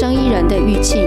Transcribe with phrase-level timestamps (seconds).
[0.00, 1.02] 生意人的玉庆。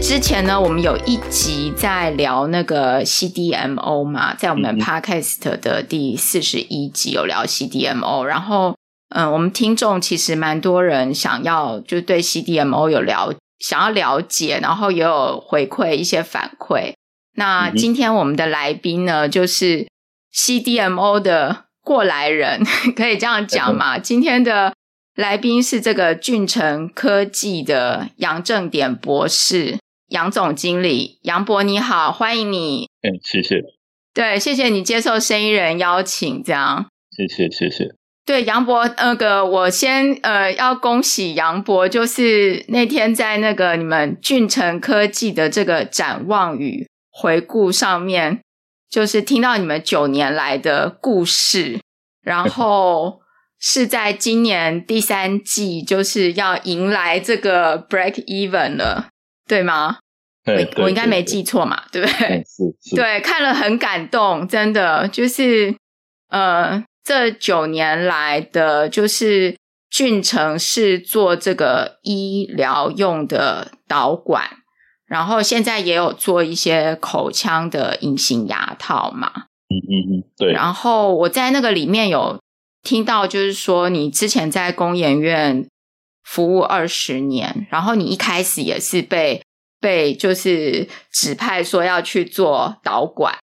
[0.00, 8.74] 之前呢，我们有一集在聊那个 CDMO 嘛，在我们 Podcast 的第四十一集有聊 CDMO，然后
[9.14, 16.94] 嗯，我们听众其实蛮多人想要就对 CDMO 有了想要了解，然后也有回馈一些反馈。
[17.36, 19.86] 那今天我们的来宾呢，就是
[20.36, 22.62] CDMO 的过来人，
[22.94, 23.98] 可以这样讲嘛？
[23.98, 24.74] 今天的
[25.14, 29.78] 来宾是这个俊成科技的杨正典博士。
[30.08, 32.88] 杨总经理，杨博你好，欢迎你。
[33.02, 33.56] 嗯，谢谢。
[34.14, 36.86] 对，谢谢你接受生意人邀请，这样。
[37.10, 37.88] 谢谢，谢谢。
[38.24, 48.40] 对，杨博，那个我先呃要恭喜杨博，就是那天在那个你们俊成科技的这个展望与回顾上面，
[48.90, 51.80] 就是听到你们九年来的故事，
[52.22, 53.20] 然 后
[53.58, 59.08] 是在今年第三季就是要迎来这个 break even 了。
[59.48, 59.98] 对吗？
[60.46, 62.42] 我我应该没记错嘛，对不对？
[62.44, 62.96] 是 是。
[62.96, 65.72] 对，看了很感动，真的就是
[66.28, 69.56] 呃，这九年来的就是
[69.88, 74.50] 俊成是做这个医疗用的导管，
[75.06, 79.30] 然后现在也有做一些口腔的隐形牙套嘛。
[79.68, 80.52] 嗯嗯嗯，对。
[80.52, 82.38] 然后我在那个里面有
[82.82, 85.66] 听到，就是说你之前在工研院。
[86.28, 89.40] 服务二十年，然后你一开始也是被
[89.78, 93.38] 被就是指派说要去做导管，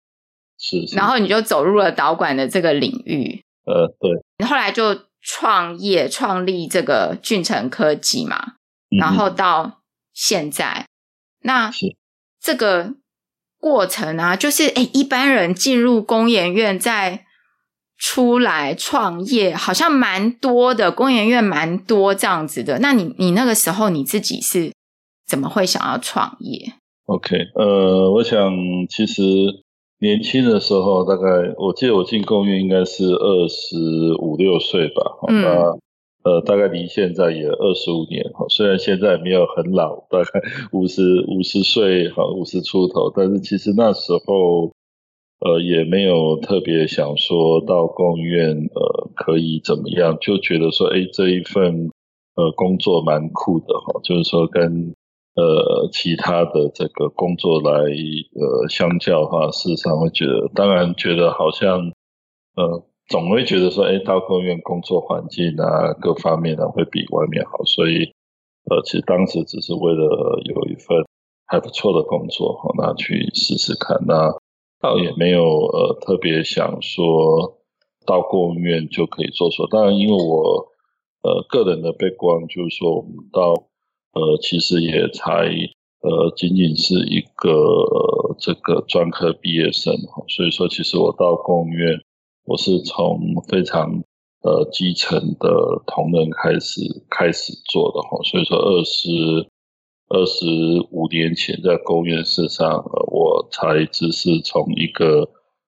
[0.58, 8.54] 是，是，然后你就走入了导管的这个领域，呃，对，后来就创业创立这个俊成科技嘛，
[9.00, 10.88] 然后到现在，嗯、
[11.42, 11.72] 那
[12.42, 12.94] 这个
[13.60, 17.26] 过程啊，就是诶一般人进入工研院再。
[18.04, 22.80] 出来创业好像蛮多的，工研院蛮多这样子的。
[22.80, 24.74] 那你你那个时候你自己是
[25.28, 26.74] 怎么会想要创业
[27.06, 28.52] ？OK，呃，我想
[28.90, 29.22] 其实
[30.00, 33.76] 年轻的时候，大概我记得我进工院应该是二十
[34.20, 35.04] 五六岁吧。
[35.30, 35.80] 嗯。
[36.24, 44.72] 呃，大概离现在也二十五年哈，虽然现在没有很老，大概五十五十岁哈，五十出头，但是其实那时候。
[45.44, 51.90] 呃，也没有特别想说到工院，呃，可以怎么样，就觉得说，哎，这一份
[52.36, 54.94] 呃工作蛮酷的哈，就是说跟
[55.34, 61.92] 呃其他的这个工作来呃相较的话，事实上会觉得，当然觉得好像
[62.56, 68.06] 呃总会觉得说，哎，到工院工作环境啊，各方面呢会比外面好，所以
[68.72, 71.06] 呃，其实当时只是为了有一份
[71.46, 74.02] 还不错的工作哈，那去试试看。
[74.08, 74.34] 那。
[74.84, 77.60] 倒也没有呃特别想说
[78.04, 80.72] 到工院就可以做说，当然因为我
[81.22, 83.54] 呃个人的背光就是说我们到
[84.14, 85.54] 呃其实也才
[86.02, 87.54] 呃仅仅是一个、
[88.40, 92.02] 这个专科毕业生哈，所以说其实我到工院
[92.46, 94.04] 我是从非常
[94.42, 99.48] 呃基层的同仁开始开始做的哈，所以说二十。
[100.14, 100.46] 二十
[100.92, 105.22] 五年前在公院事实上，呃，我才只是从一个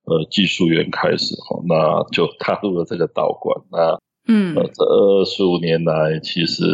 [0.04, 3.58] 呃技术员开始哈，那就踏入了这个道馆。
[3.72, 3.98] 那
[4.28, 6.66] 嗯，呃，这二十五年来，其实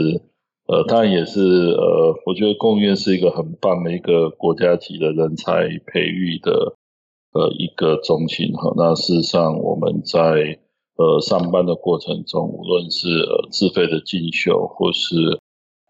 [0.65, 6.75] 呃，当然也是呃，我觉得公务员是一个很棒的一个国家级的人才培育的
[7.33, 8.73] 呃一个中心哈。
[8.75, 10.59] 那事实上，我们在
[10.97, 15.39] 呃上班的过程中，无论是呃自费的进修或是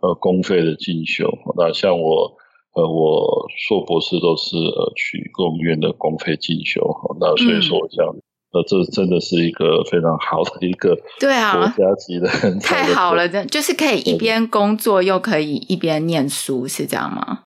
[0.01, 1.27] 呃，公费的进修，
[1.57, 2.31] 那像我，
[2.73, 6.79] 呃，我硕博士都是呃去工院的公费进修，
[7.19, 8.21] 那所以说我想，嗯、
[8.53, 12.29] 呃，这真的是一个非常好的一个对啊国家级的
[12.61, 17.39] 太 好了，这就是可以一边工作又可以一边念书，是这样吗？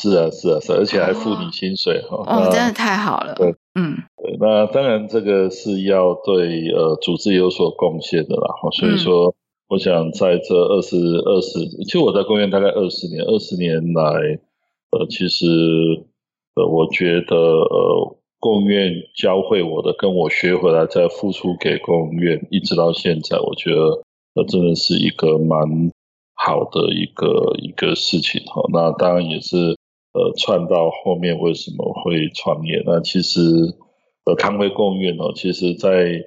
[0.00, 9.26] 是啊，是啊，是，而且还付你薪水哈，哦，哦，真的太好了，对，嗯，对，那当然这个是要对呃组织有所贡献的啦，所以说。
[9.26, 9.34] 嗯
[9.68, 14.40] 我想在这二十二十，其实我在公园大概二十年，二十年来，
[14.92, 15.44] 呃，其实，
[16.54, 24.02] 呃，我觉得，呃，公院教会我的，跟我学回来再付出给公院，一直到现在，我觉得，
[24.36, 25.60] 呃，真的是一个蛮
[26.32, 28.62] 好的一个一个事情哈。
[28.72, 29.76] 那当然也是，
[30.18, 32.82] 呃，串到后面为什么会创业？
[32.84, 33.40] 那其实，
[34.24, 36.24] 呃，谈回工院哦，其实在。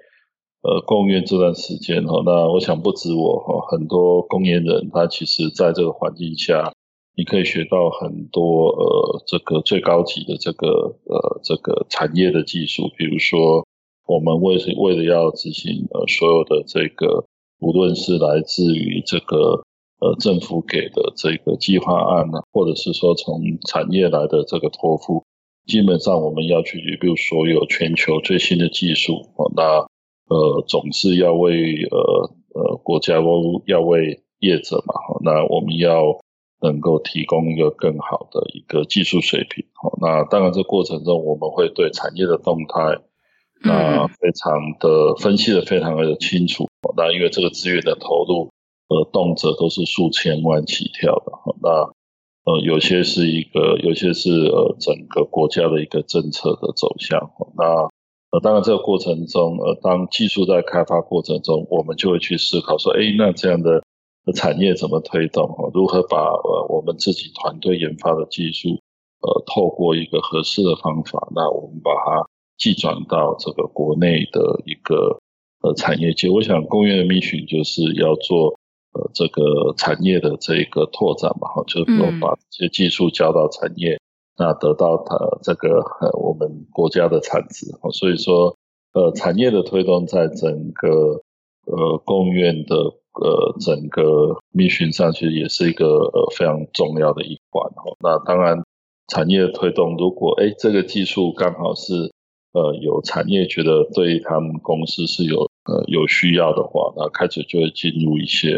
[0.64, 6.72] 呃，工院这段时间哈，那我想不止我哈，很多工研人他其实在这个环境下，
[7.18, 10.68] 你可以学到很多呃，这个最高级的这个
[11.06, 13.66] 呃这个产业的技术，比如说
[14.06, 17.26] 我们为为了要执行呃所有的这个，
[17.60, 19.64] 无论是来自于这个
[20.02, 25.24] 呃政府给的这个计划案呢，或者是说从产业来的这个托付，
[25.66, 29.86] 基本上我们要去，比如所有全球最新的技术，那
[30.28, 33.16] 呃总是要为呃呃国家
[33.68, 34.94] 要为业者嘛，
[35.24, 36.20] 那我们要
[36.62, 39.64] 能够提供一个更好的一个技术水平。
[40.02, 43.00] 那当然这过程中我们会对产业的动态。
[43.64, 46.68] 那非常的分析的非常的清楚，
[46.98, 48.50] 那因为这个资源的投入，
[48.92, 51.32] 呃，动辄都是数千万起跳的，
[51.64, 51.70] 那
[52.44, 57.32] 呃，有些是一个，有些是呃，整个国家的一个政策的走向。
[57.56, 57.64] 那
[58.32, 63.82] 呃，当然这个过程中，呃，当技术在开发过程中，我们就会去思考说，哎，那这样的
[64.36, 65.72] 产业怎么推动？
[65.74, 68.70] 如何把呃我们自己团队研发的技术，
[69.22, 72.28] 呃，透过一个合适的方法，那我们把它。
[72.58, 75.18] 寄转到这个国内的一个
[75.64, 78.56] 呃产业界，我想工业的 mission 就是要做
[78.94, 84.00] 呃这个产业的这一个拓展嘛，哈，就是说把这些技术交到产业，
[84.38, 88.56] 那得到它这个呃我们国家的产值，所以说
[88.94, 91.22] 呃产业的推动在整个
[91.66, 98.64] 呃工研院的呃整个 mission 上其实也是一个呃非常重要的一环，哈那当然
[99.08, 102.12] 产业的推动，如果哎这个技术刚好是
[102.54, 108.56] 呃，有产业觉得对他们公司是有呃有需要的话，那开始就会进入一些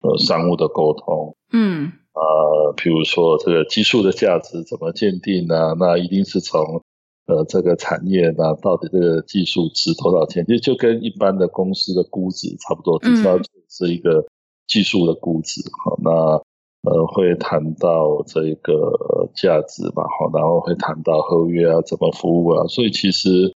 [0.00, 1.36] 呃商务的沟通。
[1.52, 5.74] 嗯，呃，譬如说这个技术的价值怎么鉴定呢？
[5.78, 6.82] 那一定是从
[7.26, 10.44] 呃这个产业那到底这个技术值多少钱？
[10.46, 14.26] 就就跟一般的公司的估值差不多，至少是一个
[14.66, 15.60] 技术的估值。
[15.84, 16.42] 好，那。
[16.82, 23.52] 呃，会谈到这个价值吧，好，然后会谈到合约啊，怎么服务啊，所以其实，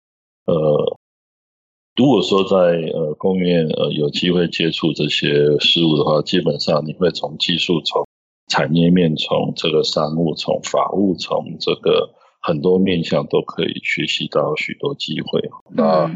[0.47, 0.98] 呃，
[1.99, 8.07] 如果说在呃工研院呃有机会接触这些事物的话，基本上你会从技术、从
[8.47, 15.43] 产业面、从这个商务、从法务、从这个很多面向都可以学习到许多机会。
[15.75, 16.09] 那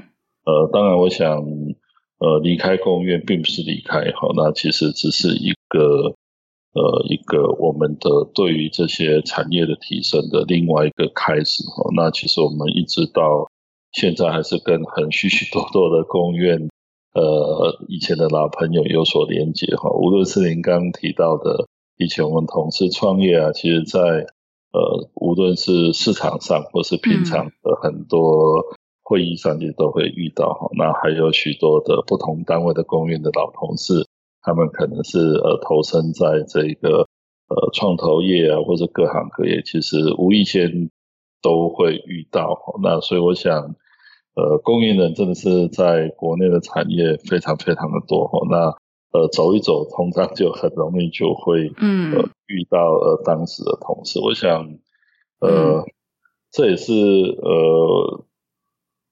[0.45, 1.43] 呃，当然，我想
[2.19, 6.15] 呃离开工研院并不是离开，好，那其实只是一个。
[6.75, 13.47] 呃，一个我们的对于这些产业的提升的另外一个开始哈，那其实我们一直到
[13.93, 16.69] 现在还是跟很许许多多的公院
[17.15, 21.67] 呃以前的老朋友有所连接哈，无论是您刚提到的
[21.99, 24.01] 以前我们同事创业啊，其实在
[24.73, 28.65] 呃无论是市场上或是平常的很多
[29.03, 34.07] 会议上，其实都会遇到哈，那还有许多的不同单位的公院的老同事。
[34.45, 37.07] 他们可能是呃投身在这个
[37.47, 40.91] 呃创投业啊，或者各行各业，其实无意间
[41.41, 42.59] 都会遇到。
[42.83, 43.77] 那所以我想，
[44.35, 48.41] 呃，供应人真的是在国内的产业非常非常的多哈。
[48.51, 48.77] 那
[49.19, 52.13] 呃走一走，通常就很容易就会嗯
[52.47, 54.21] 遇到呃当时的同事。
[54.21, 54.79] 我想，
[55.41, 55.85] 呃，
[56.51, 58.25] 这也是呃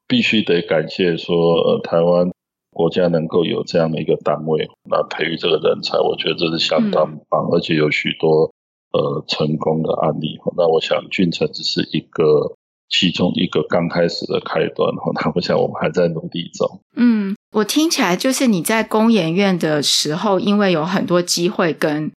[0.09, 2.31] 必须得感谢说呃台湾。
[2.73, 8.55] 国家能够有这样的一个单位来培育这个人才，我觉得这是相当棒，嗯、而且有许多
[8.93, 10.39] 呃成功的案例。
[10.57, 12.55] 那我想俊成只是一个
[12.91, 14.93] 其中一个刚开始的开端。
[15.15, 16.81] 那我想我们还在努力中。
[16.97, 22.13] 嗯，我听起来就是你在工研院的时候，因为有很多机会跟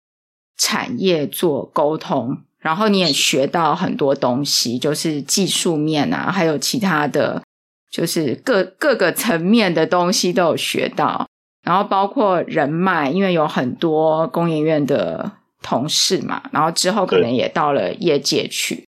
[0.57, 7.43] 产业做沟通，然后你也学到很多东西，就是技术面啊，还有其他的。
[7.91, 11.29] 就是各 各个层面的东西都有学到，
[11.63, 18.89] 然后包括人脉，因为有很多工研院的同事嘛，然后之后可能也到了业界去，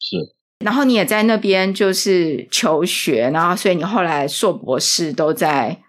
[0.00, 0.16] 是，
[0.64, 5.80] 然后你也在那边就是求学，然后所以你后来硕博士都在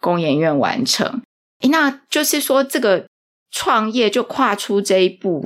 [0.00, 1.22] 工研院完成，
[1.60, 3.06] 诶，那就是说这个
[3.50, 5.44] 创业就跨出这一步，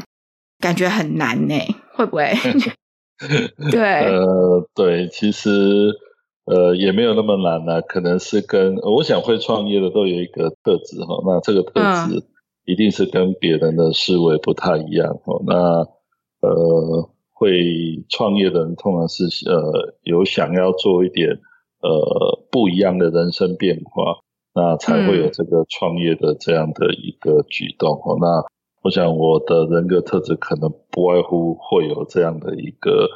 [0.59, 1.55] 感觉很难呢，
[1.95, 2.33] 会不会？
[3.71, 5.93] 对，呃，对，其实。
[6.47, 12.25] 呃，也没有那么难呢、啊，可能是跟我想会创业的都有一个特质哈，那这个特质
[12.65, 15.41] 一定是跟别人的思维不太一样哦。
[15.47, 15.55] 那
[16.41, 17.10] 呃，
[17.41, 21.41] 会创业的人通常是呃有想要做一点
[21.81, 24.19] 呃不一样的人生变化，
[24.55, 28.15] 那才会有这个创业的这样的一个举动哈。
[28.21, 28.45] 那
[28.83, 33.09] 我想我的人格特质可能不外乎会有这样的一个。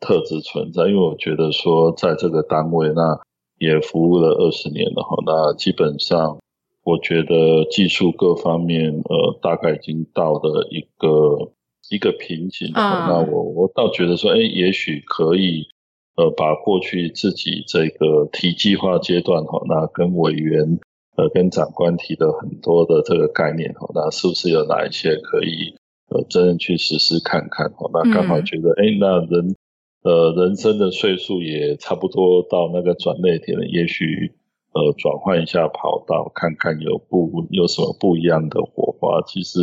[0.00, 3.18] 特质存在，因为我觉得说，在这个单位，那
[3.58, 6.36] 也服务了二十年了哈，那基本上，
[6.82, 11.53] 我觉得技术各方面，呃，大概已经到了一个
[11.90, 12.70] 一个瓶颈。
[12.72, 15.68] 那我我倒觉得说，哎，也许可以，
[16.16, 20.78] 呃把过去自己这个提计划阶段哈，那跟委员
[21.16, 25.74] 呃跟长官提的很多的这个概念哈，那是不是有哪一些可以
[26.10, 27.90] 呃真正去实施看看哈？
[27.92, 29.56] 那刚好觉得哎、嗯，那人
[30.02, 34.32] 呃人生的岁数也差不多到那个转捩点了，也许。
[34.76, 39.22] 呃，转换一下跑道，看看有不有什么不一样的火花。
[39.22, 39.60] 其实，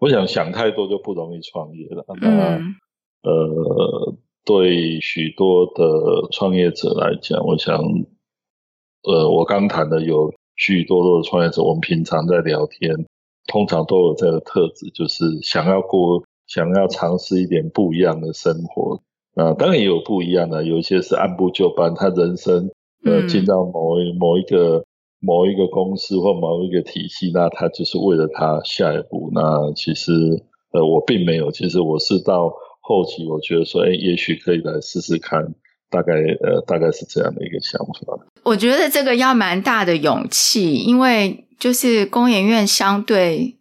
[0.00, 2.04] 我想想太多就不容易创业了。
[2.20, 2.74] 那、嗯、
[3.22, 7.76] 呃，对许多的创业者来讲，我想，
[9.02, 13.06] 呃，我刚谈的有许多多的创业者，我们平常在聊天，
[13.46, 19.00] 通常都有这个特质，就是想要过，想要尝试一点不一样的生活。
[19.34, 22.70] 啊，当然也有不一样的，有一些是按部就班，他人生。
[23.02, 24.84] 呃，进到某一某一个
[25.20, 29.30] 某一个公司或某一个体系，那他就是为了他下一步。
[29.32, 30.12] 那其实
[30.72, 35.44] 呃，我并没有，其实我是到后期，我觉得说，哎，也许可以来试试看，
[35.90, 38.18] 大概呃，大概是这样的一个想法。
[38.42, 43.58] 我觉得这个要蛮大的勇气，因为就是工研院相对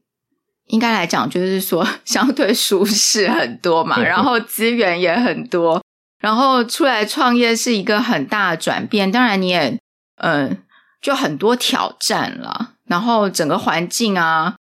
[0.67, 5.81] 应该来讲，就是说相对舒适很多嘛， 然后资源也很多。
[6.21, 9.69] 然后出来创业是一个很大的转变，当然你也，
[10.17, 10.57] 嗯、呃，
[11.01, 12.73] 就很多挑战了。
[12.87, 14.55] 然后整个环境啊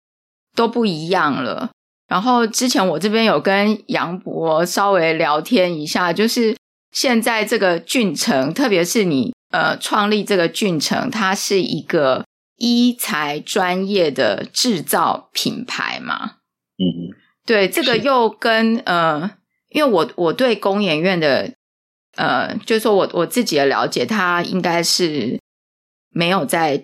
[0.55, 1.69] 都不一样了。
[2.07, 6.55] 然后之前我这边有跟杨博稍微聊天一下，就是
[6.91, 12.25] 现在这个峻成，特别是你呃创立这个峻成，它是一个
[12.57, 16.37] 医材专业的制造品牌嘛。
[16.77, 17.15] 嗯嗯，
[17.45, 19.31] 对，这个又跟呃。
[19.71, 21.53] 因为我我对工研院的，
[22.15, 25.39] 呃，就是说我我自己的了解，它应该是
[26.11, 26.83] 没有在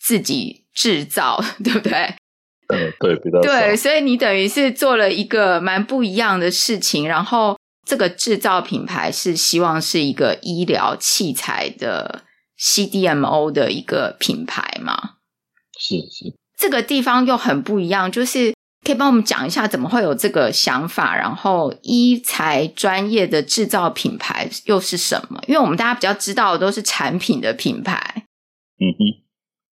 [0.00, 1.92] 自己制造， 对不对？
[2.68, 12.22] 嗯，对，比较对，所以你等于是做了一个蛮不一样的事情，然后这个制造品牌是希望是一个医疗器材的
[12.58, 15.16] CDMO 的一个品牌嘛？
[15.78, 18.52] 是是，这个地方又很不一样，就是。
[18.84, 21.14] 可以帮我们讲一下怎么会有这个想法？
[21.16, 25.40] 然后医材专业的制造品牌又是什么？
[25.46, 28.21] 因为我们大家比较知道的都是产品的品牌。
[28.82, 29.14] 嗯哼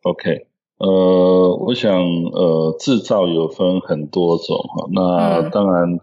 [0.02, 0.46] ，OK，
[0.78, 4.88] 呃，我想呃，制造有分很多种哈。
[4.92, 5.94] 那当然，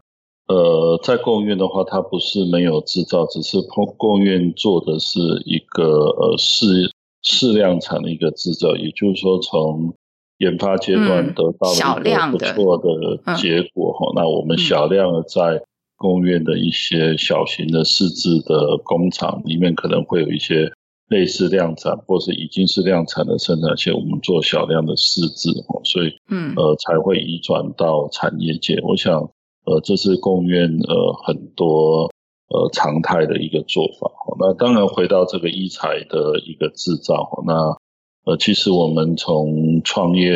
[0.48, 9.94] 嗯、呃，在工研院的话，它不是没有制造，只是工工研院做的是一个呃试试量产的一个制造，也就是说从。
[10.40, 15.64] 研发阶段得到了一个不错的结果哈、嗯，那我们小量的在
[15.96, 20.72] 工研院的一些小型的试制的工厂里面，可能会有一些
[21.10, 28.80] 类似量产或是已经是量产的生产线，我们做小量的试制哈，所以嗯呃才会移转到产业界。
[28.84, 29.30] 我想
[29.66, 32.12] 呃这是工研院呃很多
[32.50, 34.12] 呃常态的一个做法。
[34.40, 37.78] 那当然回到这个医材的一个制造那。
[38.28, 40.30] 呃，其实我们从创业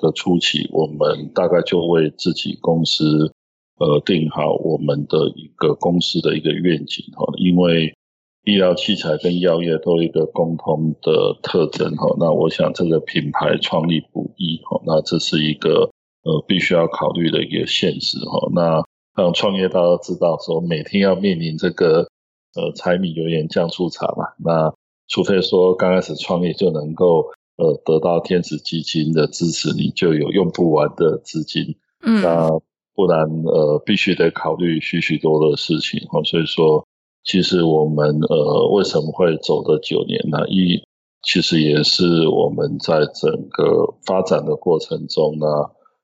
[0.00, 3.34] 的初期，我们大概就为自己公司
[3.76, 7.30] 呃定好我们的一个公司的一个愿景哈。
[7.36, 7.94] 因为
[8.44, 12.14] 医疗器材跟药业都有一个共同的特征哈。
[12.18, 14.80] 那我想这个品牌创立不易哈。
[14.86, 15.90] 那这是一个
[16.24, 18.48] 呃必须要考虑的一个现实哈。
[18.54, 18.82] 那
[19.16, 22.08] 像创业大家都知道说，每天要面临这个
[22.54, 24.26] 呃柴米油盐酱醋茶嘛。
[24.44, 24.74] 那
[25.08, 32.48] 除非说刚开始创业就能够呃得到天使基金的支持，你就有用不完的资金，嗯，那
[32.94, 36.22] 不然呃必须得考虑许许多多的事情哈。
[36.24, 36.86] 所以说，
[37.24, 40.46] 其实我们呃为什么会走的九年呢？
[40.48, 40.80] 一
[41.22, 45.46] 其实也是我们在整个发展的过程中呢，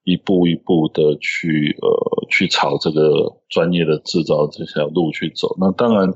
[0.05, 5.55] 一步一步的去呃去朝这个专业的制造这条路去走。
[5.61, 6.13] 那当然。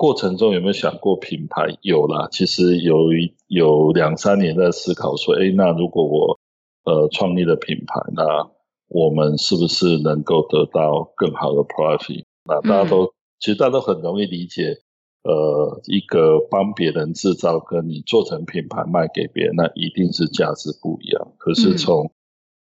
[0.00, 1.76] 过程中有没有想过品牌？
[1.82, 6.38] 有啦，其实有一有两三年在思考说，哎，那如果我
[6.84, 8.48] 呃创立了品牌，那
[8.86, 12.22] 我们是不是能够得到更好的 profit？
[12.44, 14.78] 那大家都、其实大家都很容易理解，
[15.22, 21.32] 呃，一个帮别人制造跟你做成品牌卖给别人，那一定是价值不一样。
[21.38, 22.10] 可是从、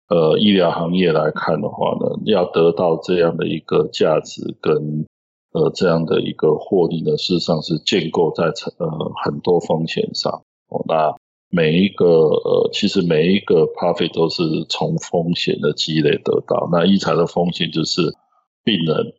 [0.08, 5.06] 嗯、呃医疗行业来看的话呢，要得到这样的一个价值跟
[5.54, 8.46] 呃，这样的一个获利呢，事实上是建构在
[8.78, 8.90] 呃
[9.24, 10.44] 很多风险上。
[10.68, 11.16] 哦，那
[11.50, 16.68] 每一个呃，其实每一个 profit 都是从风险的积累得到。
[16.72, 18.02] 那医材的风险就是
[18.66, 19.14] 病人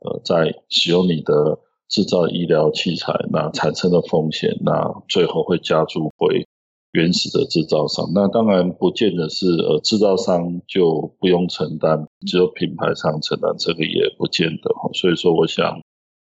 [0.00, 6.46] 呃在使用你的制造医疗器材，那产生的风险，那最后会加注回
[6.92, 8.10] 原始的制造商。
[8.14, 14.70] 那当然不见得是呃制造商就不用承担，只有品牌商承担，这个也不见得。
[14.94, 15.80] 所以说，我想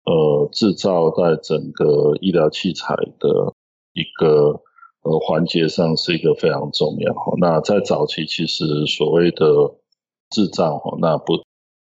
[0.06, 3.54] 呃制造在整个医疗器材的
[3.94, 4.62] 一个
[5.04, 7.14] 呃环节上是一个非常重要。
[7.40, 9.46] 那在早期其实所谓的
[10.30, 11.40] 制造哈，那不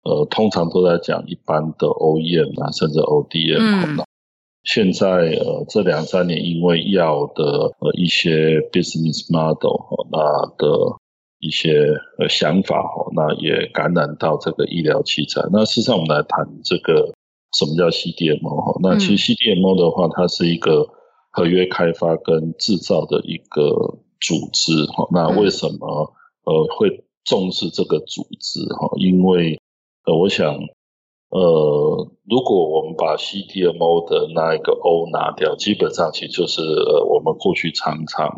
[0.03, 3.99] 呃通常都在讲一般的 OEM 啊，甚至 ODM。
[3.99, 4.05] 嗯
[4.63, 7.43] 现在呃，这两三年因为药的
[7.79, 10.67] 呃一些 business model 哈，那的
[11.39, 15.41] 一些呃想法哈，那也感染到这个医疗器材。
[15.51, 17.11] 那事实上，我们来谈这个
[17.57, 18.79] 什么叫 CDMO 哈？
[18.83, 20.87] 那其实 CDMO 的话，它是一个
[21.31, 25.07] 合约开发跟制造的一个组织哈。
[25.11, 28.91] 那为什么呃会重视这个组织哈？
[28.97, 29.59] 因为
[30.05, 30.55] 呃，我想。
[31.31, 38.37] 呃，如果我们把 CDMO 的那一个 O 拿掉，基本上其实就是呃我们过去常常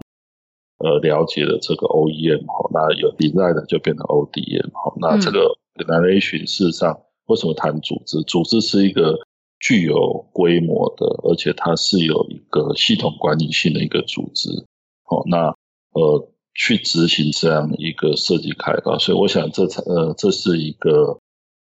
[0.77, 8.21] 呃了解的这个 OEM 哈，那有 design 的就变成 ODM 哈，那这个 organization 事实上为什么谈组织？
[8.27, 9.17] 组织是一个
[9.59, 14.49] 具有规模的，而且它是有一个系统管理性的一个组织，
[15.01, 15.47] 好，那
[15.93, 21.17] 呃去执行这样一个设计开发，所以我想这才呃这是一个。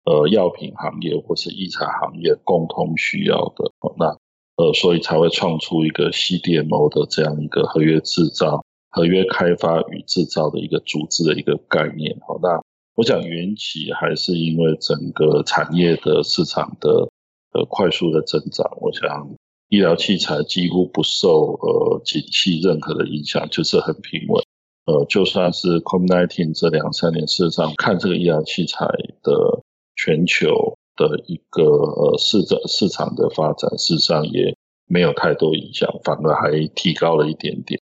[0.06, 4.18] 呃，药品行业或是医材行业共同需要的，那
[4.58, 12.18] 呃，所以才会创出一个 CDMO 的这样一个合约制造、合约开发与制造的一个组织的一个概念。
[12.28, 12.62] 好，那
[12.96, 17.10] 我想缘起还是因为整个产业的市场的
[17.54, 18.70] 呃快速的增长。
[18.82, 19.30] 我想
[19.70, 24.44] 医疗器材几乎不受呃景气任何的影响，就是很平稳。
[24.86, 28.86] 呃，就算是 COVID-19 这两三年，事实上看这个医疗器材
[29.24, 29.64] 的。
[29.96, 34.56] 全球的一个呃市场市场的发展，事实上也
[34.88, 37.80] 没有太多影响，反而还提高了一点点。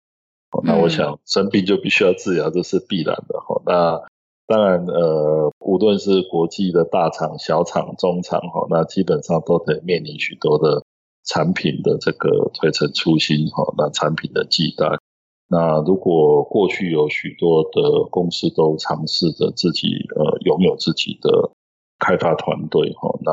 [0.64, 3.62] 那我想生病就必须要治疗，这是必然的哈。
[3.64, 4.02] 那
[4.47, 10.85] 当然呃，无论是国际的大厂、小厂、中厂哈，那基本上都得面临许多的
[11.25, 14.87] 产品的这个推陈出新哈，那产品的替代。
[15.49, 21.50] 那如果过去有许多的公司都尝试着自己呃拥有自己的。
[22.00, 23.30] 开发团队哈，那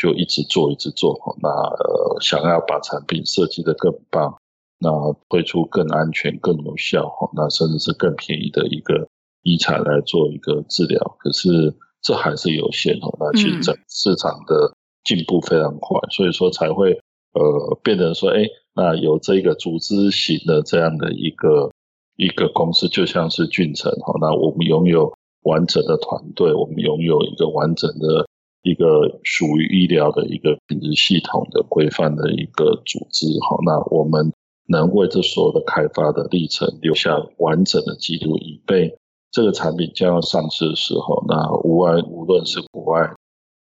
[0.00, 1.34] 就一直做，一直做哈。
[1.42, 4.34] 那呃，想要把产品设计得更棒，
[4.78, 4.88] 那
[5.28, 9.06] 推出更安全、更有效哈，那甚至是更便宜的一个
[9.42, 11.16] 医材来做一个治疗。
[11.18, 13.08] 可是这还是有限哈。
[13.18, 14.72] 那其实整市场的
[15.04, 16.92] 进步非常快，所以说才会
[17.34, 21.70] 呃变成说，哎，那有这个组织型的这样的一个
[22.16, 24.14] 一个公司，就像是俊成哈。
[24.20, 25.12] 那我们拥有。
[25.44, 28.26] 完整的团队，我们拥有一个完整的
[28.62, 28.86] 一个
[29.22, 33.26] 属于医疗的一个品质系统的规范的一个组织。
[33.48, 34.32] 好，那我们
[34.66, 38.96] 能为这所有的开发的历程留下完整的记录，以备
[39.30, 43.02] 这个产品将要上市的时候，那无外无论是国外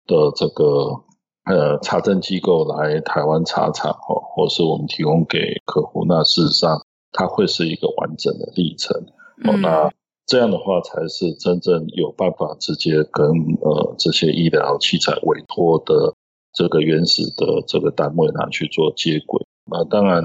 [0.08, 1.04] 的这个
[1.46, 9.06] 呃查证机构来台湾查厂，或或是我们提供给客户，那事实上它会是一个完整的历程。
[9.44, 9.92] 好，那。
[10.26, 13.28] 这样的话，才是真正有办法直接跟
[13.62, 16.16] 呃这些医疗器材委托的
[16.54, 19.46] 这个原始的这个单位拿去做接轨。
[19.70, 20.24] 那当然，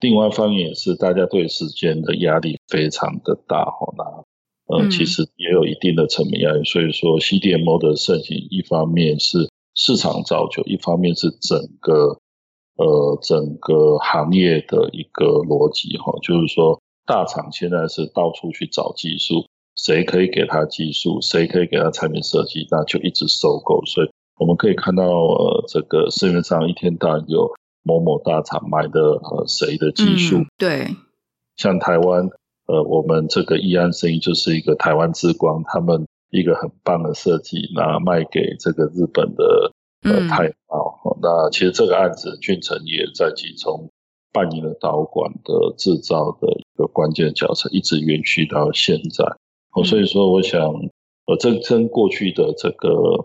[0.00, 3.94] 另外一方面也是大家对时间的压力非常的大哈。
[3.96, 6.62] 那呃，其实也有一定的成本压力。
[6.64, 12.18] 所以说，CDMO 的盛行，一方面是市场造就，一方面是整个
[12.76, 16.78] 呃整个行业的一个逻辑哈，就是说。
[17.08, 23.82] 大厂现在是到处去找技术，谁可以给他技术，谁可以给他产品设计，那就一直收购。
[23.86, 27.50] 所以我们可以看到，呃，这个市面上一天到晚有
[27.82, 30.36] 某某大厂买的呃谁的技术。
[30.40, 30.86] 嗯，对。
[31.56, 32.28] 像台湾，
[32.66, 41.00] 呃，我们这个易安生意就是一个台湾之光，他们一个很棒的设计，那卖给这个日本的呃太茂。
[41.06, 43.88] 嗯，那其实这个案子，俊成也在其中。
[44.32, 49.24] 扮演了导管的制造的一个关键角色，一直延续到现在。
[49.74, 50.60] 哦，所以说，我想，
[51.26, 53.24] 呃，这跟过去的这个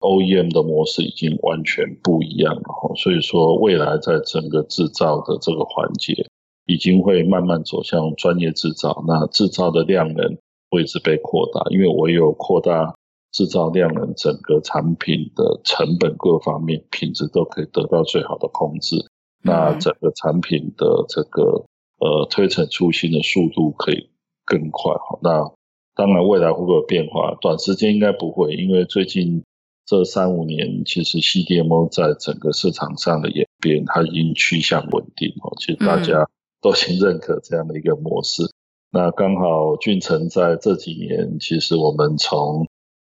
[0.00, 2.62] OEM 的模式已经完全不一样了。
[2.62, 6.26] 哈，所以说，未来在整个制造的这个环节，
[6.66, 9.04] 已经会慢慢走向专业制造。
[9.06, 10.38] 那制造的量能
[10.70, 12.94] 会一直被扩大，因为我有扩大
[13.32, 19.09] 制造量能，整个产品的成本各方面品质都可以得到最好的控制。
[19.42, 21.64] 那整个产品的这个
[21.98, 24.10] 呃推陈出新的速度可以
[24.44, 25.18] 更快哈。
[25.22, 25.50] 那
[25.94, 27.36] 当然未来会不会有变化？
[27.40, 29.44] 短时间应该不会，因为最近
[29.86, 35.52] 这三五年其实 CDMO 在整个市场上的演变，它已经趋向稳定哦。
[35.58, 36.28] 其实大家
[36.62, 38.44] 都已经认可这样的一个模式。
[38.44, 38.52] 嗯、
[38.92, 42.66] 那刚好俊成在这几年，其实我们从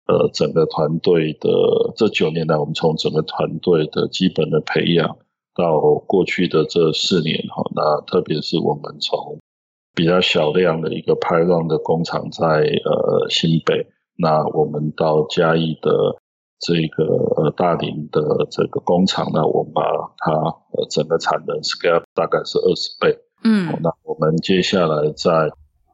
[0.06, 1.50] 呃整个团队的
[1.96, 5.18] 这九年来，我们从整个团队的基本的培养
[5.58, 9.36] 到过去的这四年哈，那特别是我们从
[9.92, 13.84] 比较小量的一个 Pilot 的工厂在呃新北，
[14.16, 15.90] 那我们到嘉义的
[16.60, 17.04] 这个
[17.36, 19.82] 呃大林的这个工厂，那我们把
[20.18, 25.50] 它呃整个产能 scale 大概是二十倍，嗯，那我们接下来在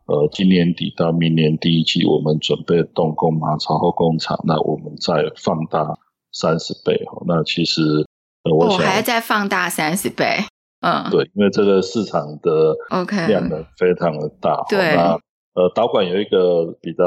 [0.06, 5.98] 呃今年底到明年第一季，我们准备动工马槽后工厂，那我们再放大
[6.32, 8.04] 三十倍，那其实呃
[8.50, 10.38] 我想、哦、还要再放大三十倍。
[10.80, 14.62] 嗯，对，因为这个市场的 OK 量呢非常的大。
[14.68, 15.18] 对，那
[15.54, 17.04] 呃导管有一个比较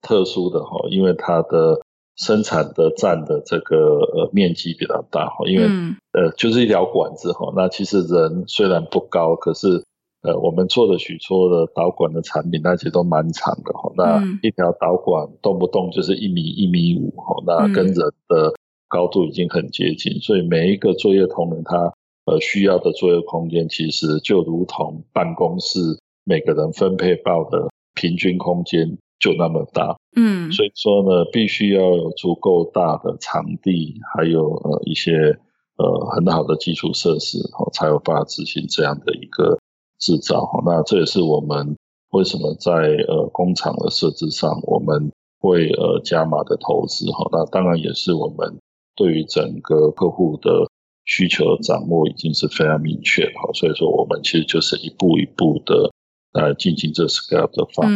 [0.00, 1.80] 特殊的哈，因为它的
[2.16, 7.52] 生产的占的这个呃面积比较大哈，因为、嗯、呃就是一条管子哈。
[7.56, 9.82] 那其实人虽然不高，可是
[10.22, 13.92] 呃我们做的许多的导管的产品，那其实都蛮长的哈。
[13.96, 17.96] 那一条导管动不动就是一米一米五哈，那跟人
[18.28, 18.54] 的
[18.92, 21.92] 高度已经很接近，所以每一个作业同仁他。
[22.24, 25.80] 呃，需要的作业空间其实就如同办公室
[26.22, 35.36] 每个人分配到的平均空间就那么大，嗯，所以说呢，必须要有足够大的场地，还有呃一些
[35.78, 39.58] 呃很好的基础设施，哦，才有办法执行这样的一个
[39.98, 40.48] 制造。
[40.64, 41.76] 那这也是我们
[42.12, 42.72] 为什么在
[43.08, 47.10] 呃工厂的设置上，我们会呃加码的投资。
[47.10, 48.60] 哈，那当然也是我们
[49.02, 50.68] 对于整个客户的。
[51.04, 55.90] 需求的掌握已经是非常明确了，所以说我们其实就是一步一步的
[56.32, 57.90] 来进行这 scale 的方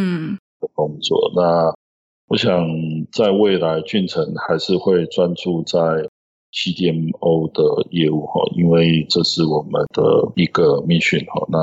[0.61, 1.31] 的工作。
[1.31, 1.75] 嗯、那
[2.27, 2.66] 我想
[3.12, 5.79] 在未来，俊成还是会专注在
[6.53, 11.47] CDMO 的业务哈，因为这是我们的一个 mission 哈。
[11.49, 11.59] 那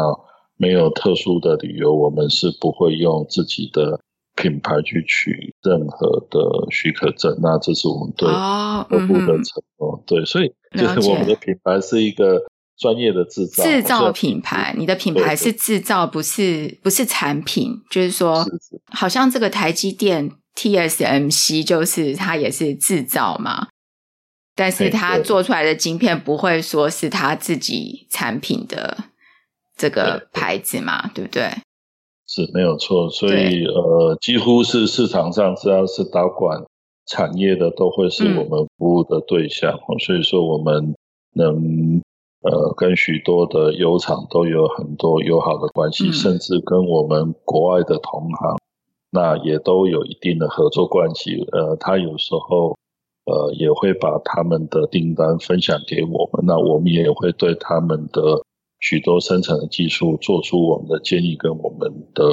[0.56, 4.00] 没有特殊的理由，我们是不会用自己的。
[4.36, 6.40] 品牌去取任何的
[6.72, 9.92] 许可证，那这是我们对客户的承诺。
[9.92, 12.42] Oh, 对，所以就是我们的品牌是一个
[12.78, 14.74] 专业的制造，制造品牌。
[14.78, 17.82] 你的品牌是制造，不是不是产品。
[17.90, 23.68] 就是说，是是好像这个台积电 TSMC，就是它也是制造嘛，
[24.56, 29.06] 但是它做出来的晶片不会说是它自己产品的
[29.78, 31.64] 这个牌子嘛，对，对，对不对？
[32.36, 36.66] 是没有错，所以呃，几乎是市场上只要是导管
[37.06, 39.72] 产业的，都会是我们服务的对象。
[39.88, 40.96] 嗯、所以说，我们
[41.36, 42.02] 能
[42.42, 48.58] 呃跟许多的油厂都有很多友好的关系，嗯、甚至跟我们国外的同行，
[49.12, 51.48] 那也都有一定的合作关系。
[51.52, 52.76] 呃，他有时候
[53.26, 58.42] 呃也会把他们的订单分享给我们，那我们也会对他们的。
[58.84, 62.26] 许多生产的技术做出我们的建议跟我们的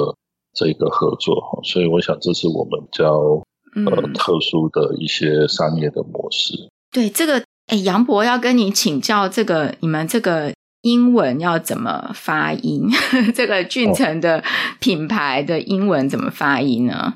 [0.53, 3.41] 这个合作，所以我想这是我们比较
[3.85, 6.53] 呃特殊的一些商业的模式。
[6.55, 12.89] 嗯、对这个，哎，杨博要跟你请教，这个你们这个英文要怎么发音？
[13.33, 14.43] 这个俊成的
[14.81, 17.13] 品牌的英文怎么发音呢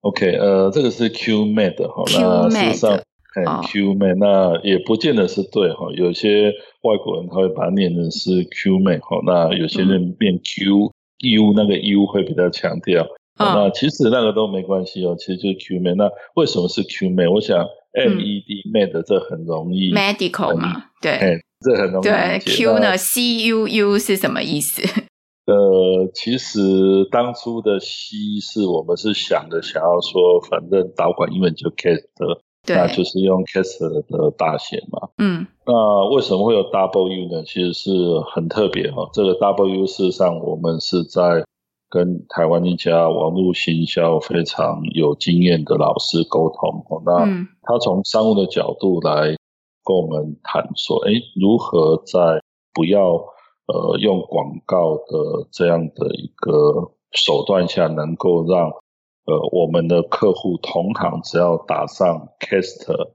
[0.00, 3.02] ？OK，呃，这个是 Q-Med 哈，Q-Med。
[3.34, 5.90] 很 Q man，那也不见得是对哈。
[5.96, 13.06] 有些外国人他会把它念成是 Q man 哈，那有些人念 Q U，那个 U 会比较强调。
[13.38, 15.96] 那其实那个都没关系哦，其实就是 Q man。
[15.96, 17.32] 那为什么是 Q man？
[17.32, 22.04] 我想 M E D med 这很容易，medical 嘛，对，这很容易。
[22.04, 24.82] 对 Q 呢，C U U 是什么意思？
[25.46, 26.58] 呃，其实
[27.10, 31.70] 当初的 C 是我们是想的，想要说，反正导管英文就。
[31.70, 31.96] 对
[32.68, 35.08] 那就是用 Kester 的大写嘛。
[35.18, 37.42] 嗯，那为什么会有 W 呢？
[37.44, 37.90] 其实是
[38.32, 39.08] 很特别哈。
[39.12, 41.44] 这个 W 事实上我们是在
[41.90, 47.02] 跟台湾一家网络行销非常有经验的老师沟通哦。
[47.04, 47.26] 那
[47.62, 49.36] 他从商务的角度来
[49.84, 52.40] 跟我们谈说，哎，如何在
[52.72, 53.14] 不要
[53.66, 58.70] 呃用广告的这样的一个手段下，能够让
[59.24, 63.12] 呃，我们的客户同行只要打上 caster，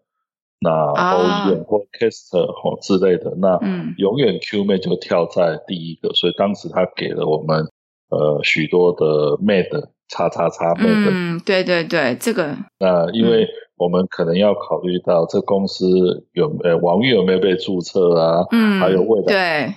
[0.60, 3.60] 那 OEM 或 caster 或之类的，那
[3.98, 7.68] 永远 Q-Med 就跳在第一个，所以当时他给了我们
[8.10, 11.10] 呃许多的 Mad 叉叉叉 Mad，。
[11.12, 12.56] 嗯，对对对，这个。
[12.80, 19.76] 那因为我们可能要考虑到这公司有呃网域有没有被注册啊，嗯，还有未来对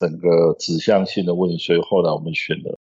[0.00, 2.76] 整个指向性的问题，所以后来我们选了。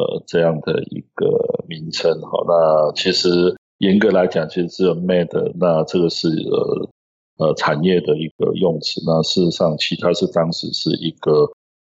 [0.00, 1.26] 呃，这样的一个
[1.68, 6.88] 名称好，那其实严格来讲，其实只有 Made，那这个是呃
[7.36, 9.02] 呃产业的一个用词。
[9.04, 11.50] 那事实上，其他是当时是一个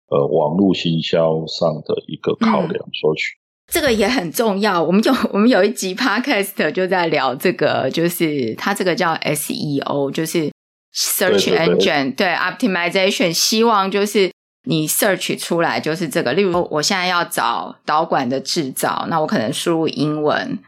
[0.09, 3.35] 呃网络行销上的一个考量所取。
[3.69, 4.81] 这个也很重要。
[4.81, 10.49] 我们有我们有一集 podcast 就在聊这个，就是它这个叫 SEO，就是
[10.95, 14.31] search engine 对，对，对，对 optimization，希望就是
[14.67, 16.33] 你 search 出来就是这个。
[16.33, 20.59] 例如，我现在要找导管的制造，那我可能输入英文，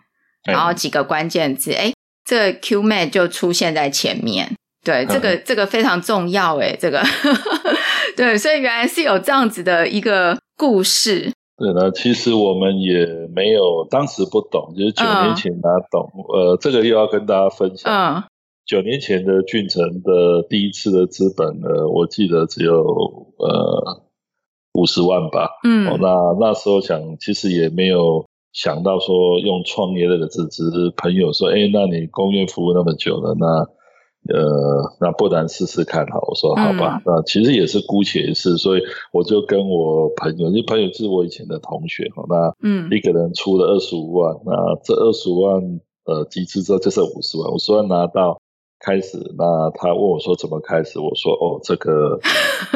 [0.45, 1.91] 然后几个关键字，哎，
[2.25, 4.55] 这个 QMAT 就出现在前面。
[4.83, 7.03] 对，这个这个非常重要诶，这个
[8.15, 11.31] 对，所以原来是有这样子的一个故事。
[11.57, 16.09] 对呢，其实我们也没有当时不懂，就是九年前哪懂？
[16.33, 17.91] 嗯、呃，这个又要跟大家分享。
[17.93, 18.23] 嗯，
[18.69, 22.75] 九年前的俊成的第一次的资本，呢，我记得只有
[23.39, 24.03] 呃
[24.73, 25.49] 五十万吧。
[25.63, 26.07] 嗯，哦、那
[26.39, 33.67] 那时候想，其实也没有想到说用创业这个字，只是朋友说，哎，那你公院服务那么久了，那。
[34.27, 34.43] 呃，
[34.99, 38.81] 那不然试试看哈，我说好吧，嗯、那其实也是姑且一试，所以
[39.13, 48.37] 我就跟我朋友，因朋友是我以前的同学，那嗯，一个人出了二十五万，嗯、那这二十五万呃集资之后就是五十万，五十万拿到
[48.79, 52.19] 开始，那他问我说怎么开始，我说哦这个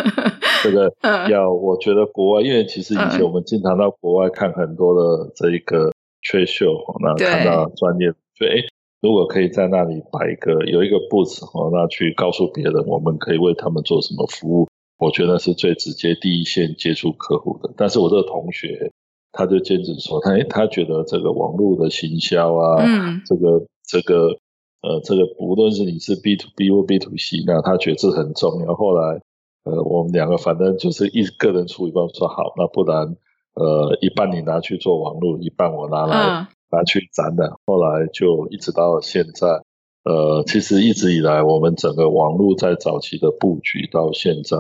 [0.64, 0.94] 这个
[1.30, 8.64] 要我觉得国外，因为其实以前我们经常到国外看很多的这一个 trade show，那看到专业，就哎。
[9.04, 17.74] 如果可以在那里摆一个有一个 booth 哦，那去告诉别人我们可以为他们做什么服务，我觉得是最直接第一线接触客户的。
[17.76, 18.94] 但是我这个同学
[19.34, 24.38] 他就坚持说，他诶他觉得这个网络的行销啊，嗯，这个这个
[24.84, 28.76] 呃这个无论是你是 B to B 或 B to C，那他觉得这很重要。
[28.76, 29.20] 后来
[29.64, 33.16] 呃我们两个反正就是一个人出一半，说好，那不然
[33.56, 36.42] 呃一半你拿去做网络，一半我拿来。
[36.42, 39.62] 嗯拿去展览，后来就一直到现在，
[40.06, 44.58] 呃，其实一直以来，我们整个网络在早期的布局到现在，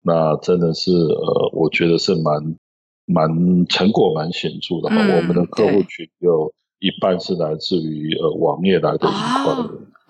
[0.00, 2.56] 那真的是呃，我觉得是蛮
[3.04, 4.94] 蛮成果蛮显著的。
[4.94, 9.08] 嗯、我们的客户群有一半是来自于呃网页来的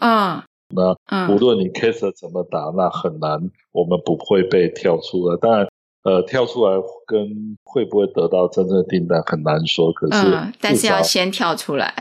[0.01, 0.43] 嗯，
[0.75, 5.37] 那无论你 case 怎么打，那很难，我们不会被跳出来。
[5.41, 5.67] 当然。
[6.07, 6.71] 呃，跳出来
[7.05, 11.93] 跟会不会得到真正的订单很难说，可是、嗯、但是要先跳出来，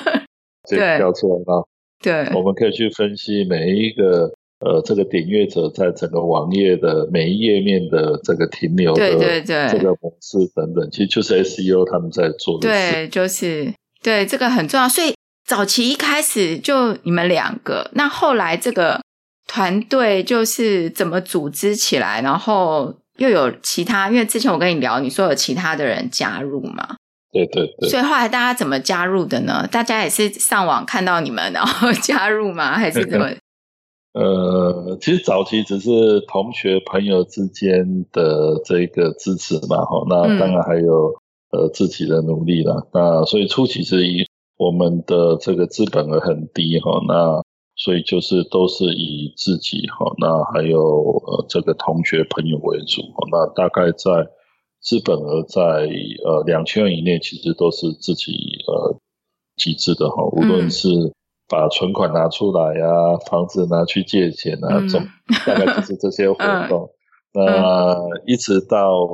[0.68, 1.64] 对，跳出来啊，
[1.98, 9.66] 对，我们可以去分析每一个呃这个点阅者在整个网页的每一页面的这个停留的对对对。
[9.70, 14.88] 这个模式等等，其实就是 SEO 他们在做的事，对，就是对这个很重要。
[14.88, 15.14] 所以
[15.46, 19.00] 早期一开始就你们两个，那后来这个
[19.46, 22.96] 团队就是怎么组织起来，然后。
[23.18, 26.94] 又有其他，因为之前我跟你聊，你说有其他的人加入嘛？
[27.32, 27.88] 对对对。
[27.90, 29.66] 所以后来大家怎么加入的呢？
[29.72, 32.78] 大家也是上网看到你们然后 加入吗？
[32.78, 33.26] 还是怎么？
[34.12, 40.06] 呃，其实早期只是同学朋友之间的这个支持嘛，哈。
[40.08, 41.18] 那当然还有、嗯、
[41.50, 42.88] 呃自己的努力了。
[42.92, 44.24] 那所以初期是以
[44.56, 47.42] 我们的这个资本额很低哈，那。
[47.80, 54.28] 所以就是都是以自己哈，那还有呃这个同学朋友为主，那大概在
[54.80, 55.88] 资本额在
[56.24, 58.32] 呃两千万以内，其实都是自己
[58.66, 58.98] 呃
[59.54, 60.88] 集资的哈，无论是
[61.48, 65.06] 把存款拿出来啊，房子拿去借钱啊，总
[65.46, 66.36] 大概就是这些活
[66.68, 66.90] 动。
[67.32, 69.06] 那一直到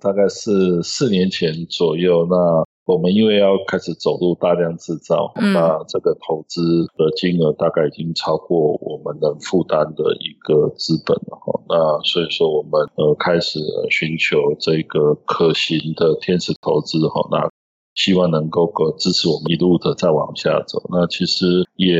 [0.00, 2.64] 大概是四年前左右，那。
[2.86, 6.60] 我们因为要开始走入大量制造，嗯、那这个投资
[6.98, 11.62] 的金额大概已经超过我们能负担的一个资本了哈。
[11.66, 17.26] 那所以说我们呃开始寻求这个可行的天使投资哈。
[17.30, 17.48] 那
[17.94, 20.82] 希望能够够支持我们一路的再往下走。
[20.90, 21.96] 那其实也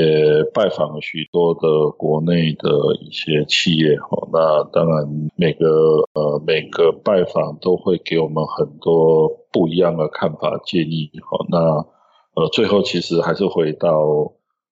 [0.53, 2.69] 拜访了许多的国内的
[3.01, 4.29] 一些企业哈。
[4.33, 5.67] 那当然每个
[6.15, 11.47] 呃每个拜访都会给我们很多不一样的看法建议哈。
[11.49, 11.59] 那
[12.41, 13.91] 呃最后其实还是回到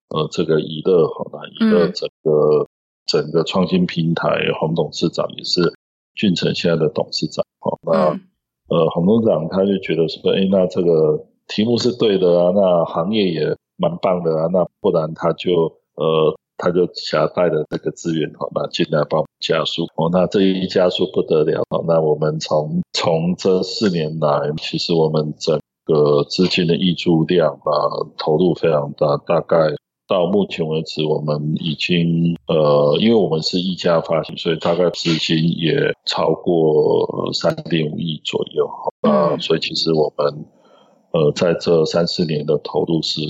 [0.09, 1.25] 呃这个以乐哈。
[1.31, 2.67] 那以乐整个、
[3.05, 4.27] 整个创新平台
[4.59, 5.73] 洪董事长也是
[6.15, 7.79] 俊成现在的董事长哈。
[7.83, 8.32] 那。
[8.73, 15.51] 呃，洪董事长他就觉得说，哎，那这个题目是对的啊，那行业也蛮棒的啊，那不然他就
[15.95, 27.71] 呃，他就想带着这个资源哈，那进来帮我们加速哦，那这一加速不得了，那我们从从这四年来，其实我们整个资金的挹注量啊，
[28.17, 29.57] 投入非常大，大概。
[30.13, 38.69] 到目前为止，我们已经呃，因为我们是一家发行，所以大概资金也超过三点五亿左右。
[39.01, 40.45] 呃，所以其实我们
[41.13, 43.21] 呃在这三四年的投入是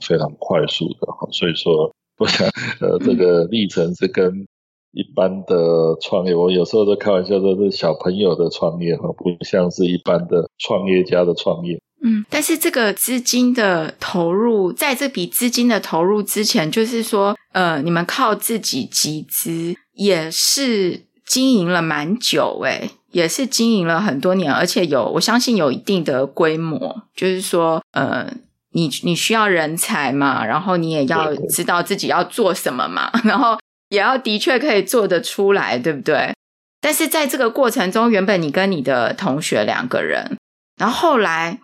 [0.00, 1.06] 非常快速的。
[1.30, 2.48] 所以说，我想
[2.80, 4.46] 呃这个历程是跟
[4.92, 11.78] 一般的创业，我有时候都开玩笑说，是小朋友的创业哈，不像是一般的创业家的创业。
[12.02, 28.32] 嗯，但但是这个资金的投入，在这笔资金的投入之前，就是说，呃，你们靠自己集资，也是经营了蛮久，诶，也是经营了很多年，而且有，我相信有一定的规模，就是说，呃，
[28.72, 33.58] 你你需要人才嘛，然后你也要知道自己要做什么嘛， 然后
[33.90, 36.34] 也要的确可以做得出来，对不对？
[36.80, 40.38] 但是在这个过程中，原本你跟你的同学两个人，
[40.78, 41.60] 然后后来。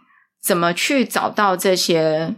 [0.46, 2.32] 怎么去找到这些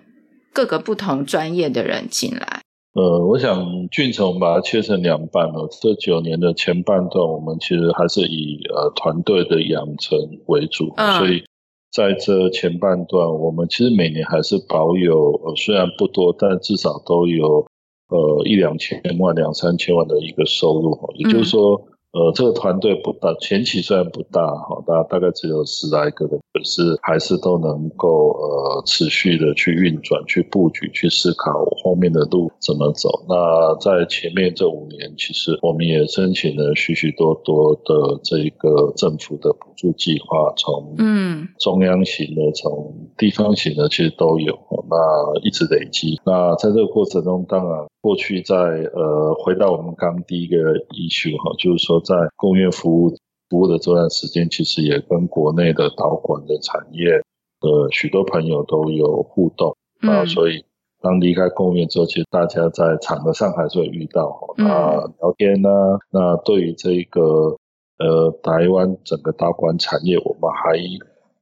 [0.54, 2.62] 各个不同专业的人进来？
[2.94, 5.68] 呃，我想俊成把它切成两半了。
[5.82, 11.44] 这九年的前半段，我们其实还是以呃团队的养成为主，嗯、所以
[11.92, 17.66] 在这前半段，我们其实每年还是保有，呃、虽然不多，但至少都有
[18.08, 20.98] 呃一两千万、两三千万的一个收入。
[21.18, 21.78] 也就是说。
[22.10, 31.52] 嗯呃，这个团队不大，前期虽然不大哈，大大概只有十来个人，可是还是都能够呃持续的去运转、去布局、去思考
[31.84, 33.10] 后面的路怎么走。
[33.28, 44.58] 那在前面这五年，其实我们也申请了许许多多的这个政府的补助计划，从嗯中央型的、从地方型的，其实都有。
[44.90, 46.18] 那一直累积。
[46.24, 47.86] 那在这个过程中，当然。
[48.08, 50.56] 过去在呃，回到我们刚第一个
[50.96, 53.10] issue 哈，就是说在共院服务
[53.50, 57.20] 服务的这段时间，其实也跟国内的导管的产业
[57.60, 60.64] 呃许多朋友都有互动啊，所以
[61.02, 65.98] 当离开共院之后，其实大家在场合上还是会遇到啊聊天呢、啊。
[66.10, 67.58] 那对于这个
[67.98, 70.78] 呃台湾整个导管产业，我们还。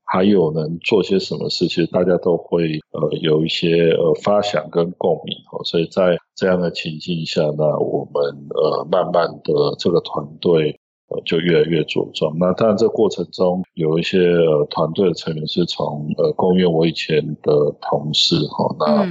[0.07, 1.67] 还有能做些什么事？
[1.67, 8.23] 其实大家都会呃有一些呃发想跟共鸣哦，所以在这样的情境下，那我们
[8.55, 12.37] 呃慢慢的这个团队呃就越来越茁壮。
[12.39, 19.05] 那当然这过程中有一些呃团队的成员是从呃公院我以前的同事哈，那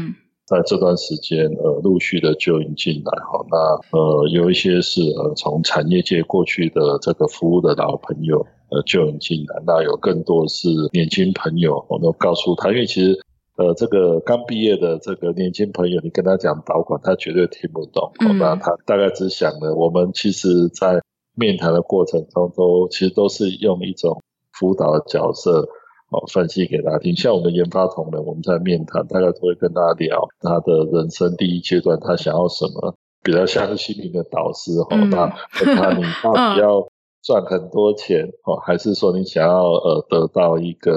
[0.45, 8.45] 在这段时间呃陆续的就引进来哈，那呃有一些是呃从产业界过去的这个服务的老朋友。
[8.71, 13.19] 呃，就引进来，那有更多是年轻朋友，我都告诉他，因为其实，
[13.57, 18.11] 呃，这个刚毕业的这个年轻朋友，你跟他讲导管，他绝对听不懂。
[18.21, 18.39] 嗯。
[18.39, 20.99] 那他大概只想呢，我们其实，在
[21.35, 24.19] 面谈的过程中都，都其实都是用一种
[24.51, 25.69] 辅导的角色，
[26.15, 27.15] 哦，分析给大家听。
[27.15, 35.09] 像我们研发同仁，我们在面谈，大概都会跟大家聊他的人生第一阶段，他想要什么，比较像是心灵的导师，哦，嗯。
[35.09, 35.23] 那
[35.65, 36.79] 问他你 到底要。
[36.79, 36.87] 嗯
[37.25, 40.91] 赚很多钱哦，还是说你想要呃得到一个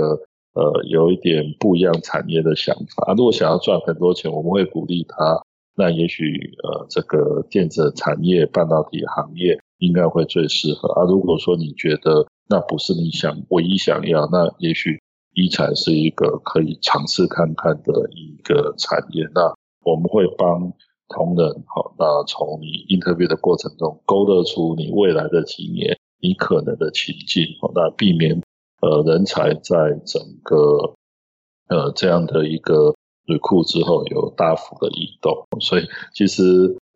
[0.52, 3.14] 呃有一点不一样产业的想法？
[3.16, 5.40] 如果想要赚很多钱，我们会鼓励他。
[5.74, 11.04] 那也许呃这个电子产业、半导体行业应该会最适合啊。
[11.04, 15.00] 如果说你觉得那不是你想唯一想要，那也许
[15.38, 19.24] 医材是一个可以尝试看看的一个产业。
[19.34, 20.72] 那我们会帮
[21.08, 25.96] 同仁好，那从你 interview 的过程中勾勒出你未来的几年。
[26.20, 28.42] 你可能的情境，好那避免
[28.82, 30.96] 呃人才在整个
[31.68, 32.92] 呃这样的一个
[33.24, 36.42] recruit 之后有大幅的移动，所以其实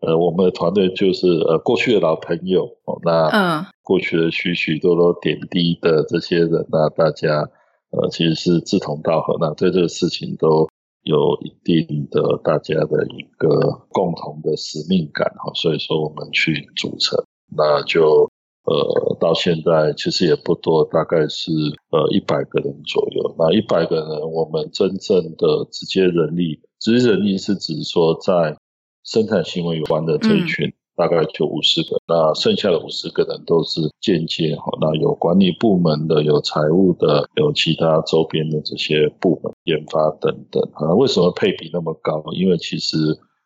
[0.00, 2.68] 呃我们的团队就是呃过去的老朋友，
[3.04, 7.48] 那嗯过去的许许多多点滴的这些人，那大家
[7.92, 10.68] 呃其实是志同道合，那对这个事情都
[11.02, 17.22] 有一定的大家的一个共同的使命感哈，所以说我们去组成，
[17.56, 18.28] 那就。
[18.64, 21.50] 呃，到现在其实也不多，大概是
[21.90, 23.34] 呃一百个人左右。
[23.36, 28.56] 那一百个人，我们真正的直接人力，直接人力是指说在
[29.02, 32.00] 生产行为有关的这一群，嗯、大概就五十个。
[32.06, 40.62] 那剩下的五十个人都是间接哈，那有管理部门的，有财务的，有其他周边的这些部门、研发等等。
[40.74, 42.22] 啊，为什么配比那么高？
[42.32, 42.96] 因为其实。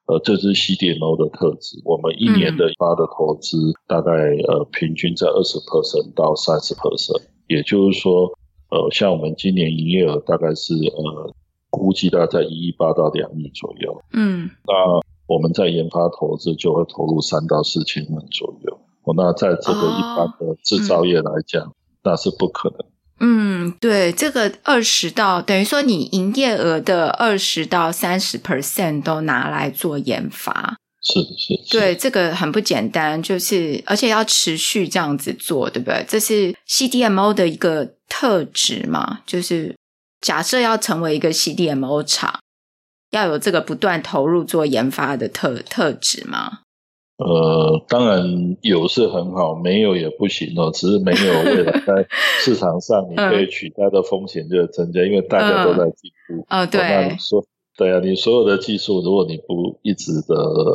[0.08, 1.82] 呃，这是 CDMO 的特质。
[1.84, 4.12] 我们一年的发的投资大概
[4.46, 8.30] 呃平均在二十 percent 到三十 percent，也就是说，
[8.70, 11.34] 呃，像我们今年营业额大概是呃
[11.70, 14.00] 估计大概在一亿八到两亿左右。
[14.12, 18.80] 嗯，那我们在研发投资就会投入三到四千万左右。
[19.04, 22.78] 哦，那在这个一般的制造业来讲，哦嗯、那是不可能。
[23.18, 36.04] 嗯，对，这个二十到等于说你营业额的二十到三十 percent 都拿来做研发，是是，是，对，这个很不简单，就是而且要持续这样子做，对不对？
[36.06, 39.74] 这是 CDMO 的一个特质嘛，就是
[40.20, 42.40] 假设要成为一个 CDMO 厂，
[43.16, 46.60] 要有这个不断投入做研发的特特质吗。
[47.16, 50.70] 呃，当然有是很好，没有也不行哦。
[50.74, 52.06] 只是没有未来在
[52.44, 56.44] 市场上你可以取代的风险就增加，因为大家都在进步。
[56.48, 56.80] 啊、嗯，对。
[56.82, 57.42] 那你说，
[57.78, 60.34] 对啊，你所有的技术，如果你不一直的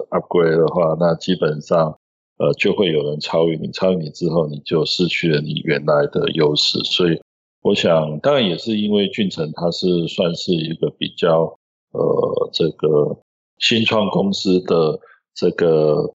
[0.10, 2.00] upgrade 的话，那基本上
[2.39, 6.80] 呃就会有人超越你，超越你之后，你就失去了你原来的优势。
[6.80, 7.22] 所以，
[7.62, 11.56] 我想，当然也是因为俊成他是算是一个比较
[11.92, 13.18] 呃这个
[13.60, 15.00] 新创公司的
[15.34, 16.14] 这个。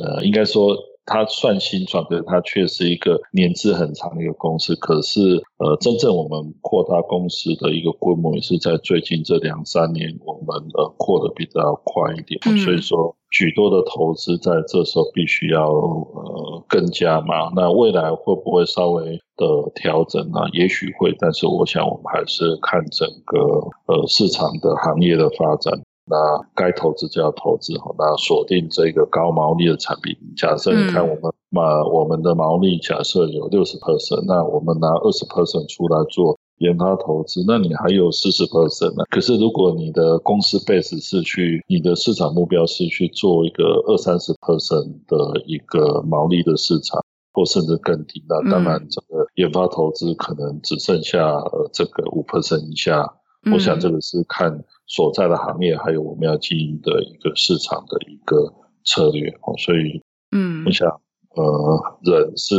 [0.00, 0.76] 呃，应该说
[1.08, 4.76] 它算新创，可是它却是一个年资很长的一个公司。
[4.76, 12.38] 可是，呃，真正我们扩大公司的一个规模，也是在最近这两三年，我们呃扩的比较快一点。
[12.44, 17.50] 嗯、所以说，许多的投资在这时候必须要呃更加嘛。
[17.56, 20.40] 那未来会不会稍微的调整呢？
[20.52, 23.38] 也许会，但是我想我们还是看整个
[23.86, 25.72] 呃市场的行业的发展。
[26.08, 26.16] 那
[26.54, 30.16] 该投资就要投资，那锁定这个高毛利的产品。
[30.36, 39.04] 假设你看我们，那、嗯、我们的毛利假设有六十 percent，那我们拿二十 percent 出来做研发投资，那你还有四十 percent 呢？
[39.10, 53.14] 可是如果你的公司 base 是去，你的市场目标是去做一个二三十 percent 的一个毛利的市场，或甚至更低，那当然这个研发投资可能只剩下呃这个五 percent 以下。
[53.52, 54.52] 我想这个是看
[54.86, 58.52] 所在的行业，还有我们要经营的一个市场的一个
[58.84, 59.54] 策略哦。
[59.58, 62.56] 所以，嗯，我想，呃，人是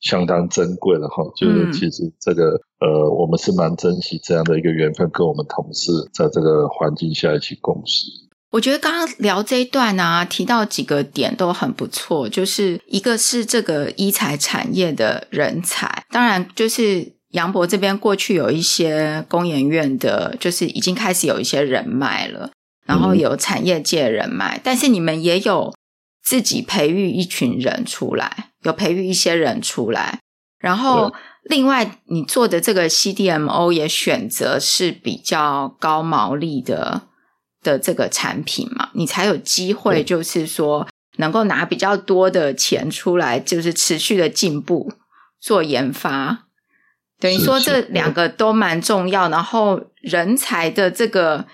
[0.00, 1.24] 相当珍贵的哈。
[1.36, 8.06] 就是其实这个，呃，我们是蛮珍惜这样的一个缘分，跟我们同事在这个环境下一起共事。
[8.52, 17.13] 我觉得刚刚聊这一段啊，提到几个点都很不错，就是一个是这个医材产业的人才，当然就是。
[17.34, 22.52] 杨博这边过去有一些工研院的，就是已经开始有一些人脉了，
[22.86, 25.74] 然后有产业界人脉，嗯、但是你们也有
[26.22, 30.20] 自己培育一群人出来，有培育一些人出来，
[30.60, 31.12] 然后
[31.42, 37.02] 另外你做的这个 CDMO 也选择是比较高毛利的
[37.64, 44.92] 的这个产品嘛，你才有机会就是说能够拿比较多的钱出来，就是持续的进步
[45.40, 46.42] 做研发。
[47.24, 51.46] 等于说这两个都蛮重要，然后人才的这个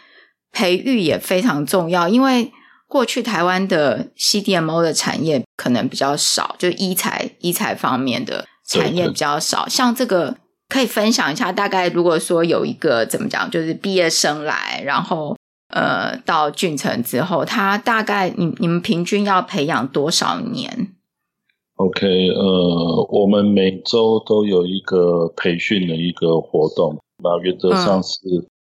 [0.51, 2.51] 培育也非常重要，因为
[2.89, 9.69] 过去台湾的 CDMO 的产业可能比较少，就医材医材方面的产业比较少。
[9.69, 10.37] 像这个
[10.69, 15.37] 可以分享一下，大概如果说有一个怎么讲，就是毕业生来，然后
[15.73, 20.89] 呃到俊成之后，他大概你你们平均要培养多少年
[21.81, 28.19] ？OK，呃，我们每周都有一个培训的一个活动，那原则上是、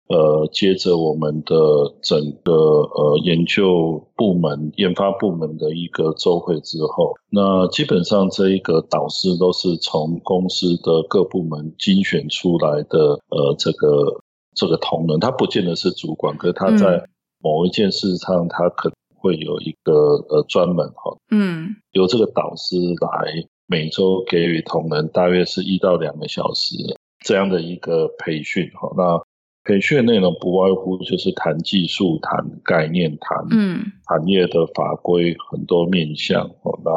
[0.08, 1.56] 嗯、呃，接着我们的
[2.00, 14.22] 整个呃研究部门、研发部门的一个周会之后，那基本上这一个导师都是从公司的各部门精选出来的，呃，这个
[14.54, 17.04] 这个同仁，他不见得是主管，可是他在
[17.40, 18.94] 某一件事上，他可能。
[19.22, 19.92] 会有一个
[20.28, 26.74] 呃专门哈，嗯，由这个导师来每周给予同仁大约是一到两个小时
[27.24, 28.92] 这样的一个培训哈。
[28.96, 29.22] 那
[29.64, 36.80] 培训的内容不外乎就是谈技术、谈概念、谈嗯产业的法规很多面向哦。
[36.84, 36.90] 那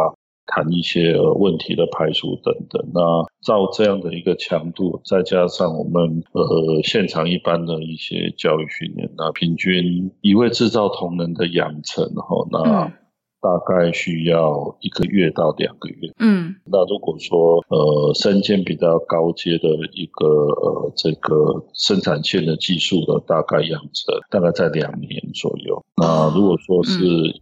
[0.55, 3.01] 谈一些问题的排除等等，那
[3.41, 12.89] 照这样的一个强度，再加上我们呃现场一般的一些教育训练，那平均一位制造同仁的养成哈，那
[13.41, 16.09] 大概需要一个月到两个月。
[16.19, 25.83] 嗯，那如果说呃身兼比较高阶的一个呃这个生产线的技术的大概养成，大概在两年左右。
[26.01, 26.97] 那如果说是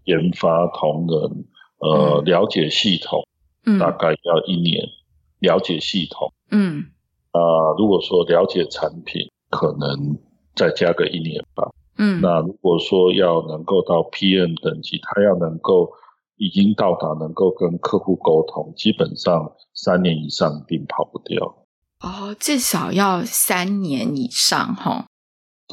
[0.05, 1.45] 研发同仁，
[1.83, 3.27] 呃，了解系统，
[3.65, 4.81] 嗯，大概要一年。
[4.83, 5.01] 嗯、
[5.43, 6.85] 了解系统，嗯，
[7.31, 10.17] 啊、呃，如果说了解产品，可能
[10.55, 12.21] 再加个一年吧，嗯。
[12.21, 15.91] 那如果说要能够到 PM 等级，他要能够
[16.37, 21.65] 已经到达能够跟客户沟通，基本上三年以上并跑不掉。
[21.99, 25.07] 哦，至少要三年以上，哈。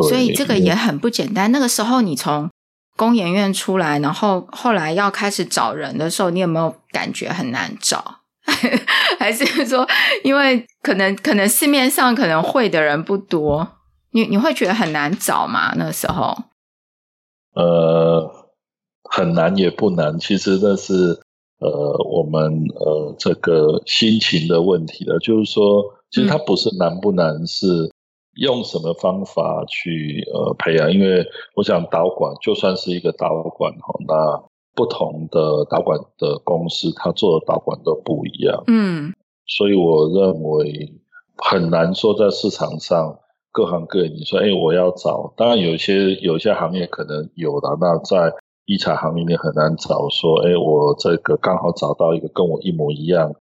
[0.09, 1.53] 所以这个也很不简单。
[1.53, 2.51] 那个时候你从
[3.01, 8.16] 工研院出来，然后后来要开始找人的时候，你有没有感觉很难找？
[9.18, 9.88] 还是说，
[10.22, 13.66] 因为可能可能市面上可能会的人不多，
[14.11, 15.72] 你你会觉得很难找吗？
[15.76, 16.36] 那个时候？
[17.55, 18.30] 呃，
[19.11, 20.92] 很难也不难，其实那是
[21.59, 25.18] 呃我们呃这个心情的问题了。
[25.20, 27.90] 就是说，其实它不是难不难，是。
[28.41, 30.91] 用什么方法去呃培养？
[30.91, 34.43] 因为我想导管就算是一个导管哈，那
[34.74, 38.64] 不同的导管的公司，它做的导管都不一样。
[38.66, 39.12] 嗯，
[39.47, 40.91] 所以我认为
[41.36, 43.18] 很难说在市场上
[43.53, 48.32] 各行各业，你说，哎，我要找，当然有些有些行业可能有的，那在
[48.64, 53.34] 医材行业里面很难找，说，哎，我这个刚好找到一个跟我一模一样，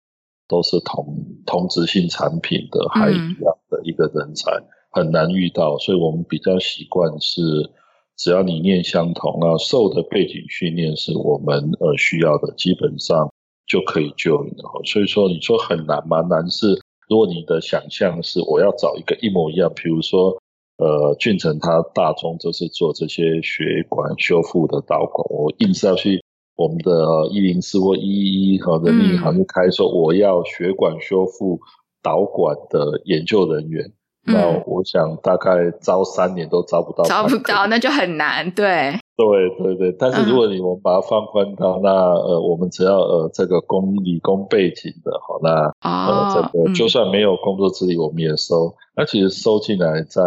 [0.49, 1.07] 都是同
[1.47, 7.43] 同质性产品的，还一样的一个人才，嗯、很难遇到，所以我们比较习惯是。
[8.21, 13.33] 只要理念相同，那受的背景训练是我们呃需要的，基本上
[13.65, 14.65] 就可以救你了。
[14.85, 16.21] 所以说，你说很难吗？
[16.23, 16.75] 难是
[17.09, 20.37] 如果你的想象是我要找一个一模一样，比如说
[20.79, 26.21] 呃俊成他大中就是做这些血管修复的导管，我硬是要去
[26.57, 31.61] 我们的一零四或一一一和人民银行就开说我要血管修复
[32.03, 33.93] 导管的研究人员。
[34.29, 39.93] 那我想大概招三年都招不到，招不到那就很难，对，对对对。
[39.99, 48.67] 但是如果你我们把它放宽到、嗯、那呃，我们只要呃这个工理工背景的，好，那、哦、呃这个就算没有工作资历，我们也收。
[48.67, 50.23] 嗯、那其实收进来再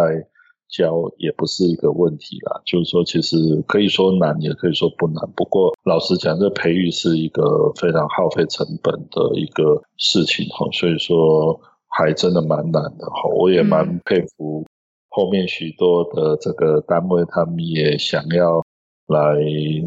[0.70, 2.62] 教也不是一个问题啦。
[2.66, 3.38] 就是说，其实
[3.68, 5.30] 可以说难，也可以说不难。
[5.36, 11.60] 不过老实讲，这培育是一个非常耗费成本的一个事情哈，所以说。
[11.94, 14.66] 还真的蛮难的哈，我也蛮佩服
[15.10, 18.66] 后面许多的这个单位，他们也想要
[19.08, 19.36] 来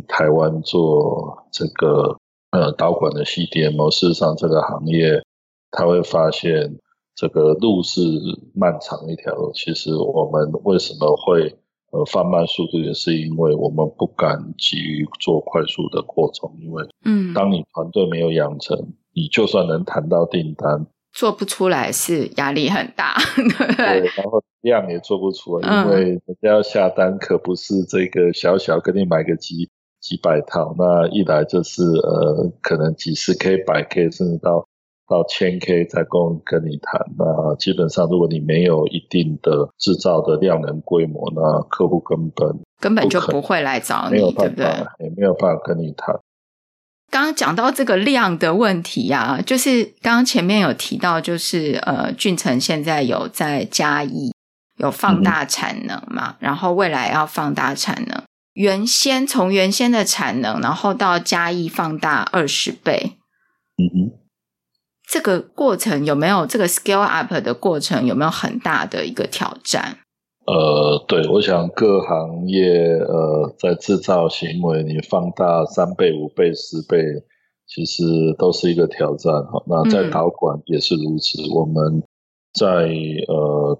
[0.06, 2.18] 台湾做这个
[2.50, 3.90] 呃导管的 CDMO。
[3.90, 5.22] 事实上，这个行业
[5.70, 6.78] 他会发现
[7.14, 8.02] 这个路是
[8.54, 9.50] 漫长一条路。
[9.54, 11.56] 其实我们为什么会
[11.90, 20.86] 呃放慢速度，也是因为我们不敢急于做快速的扩充，因为嗯，当你团队没有养成，你就算能谈到订单。
[21.14, 23.14] 做不出来是压力很大，
[23.76, 34.66] 对，然后量也做不出来，因为人家要下单可不是这个小小给你买个几几百套，那一来就是呃可能几十 K、百 K，甚至到
[35.08, 37.00] 到千 K 再跟跟你谈。
[37.16, 44.66] 那基本上如果你没有一定的制造的量能规模，那客户根本根本就不会来找你，对不对？
[44.98, 46.18] 也没有办法跟你谈。
[47.14, 54.34] 刚刚讲到这个量的问题呀、啊，就是刚刚前面有提到，就是呃，俊成现在有在嘉义
[54.78, 63.16] 有放大产能嘛，嗯、然后未来要放大产能，原先从原先的产能，然后到嘉义放大二十倍，
[63.78, 64.18] 嗯哼，
[65.08, 69.98] 这个过程有没有这个 scale up 的过程有没有很大的一个挑战？
[70.46, 76.98] 呃，对，我想各行业呃，在制造行为，你放大三倍、五倍、十倍，
[77.66, 78.02] 其实
[78.38, 79.62] 都是一个挑战哈。
[79.66, 81.40] 那在导管也是如此。
[81.40, 82.02] 嗯、我们
[82.52, 82.88] 在
[83.26, 83.78] 呃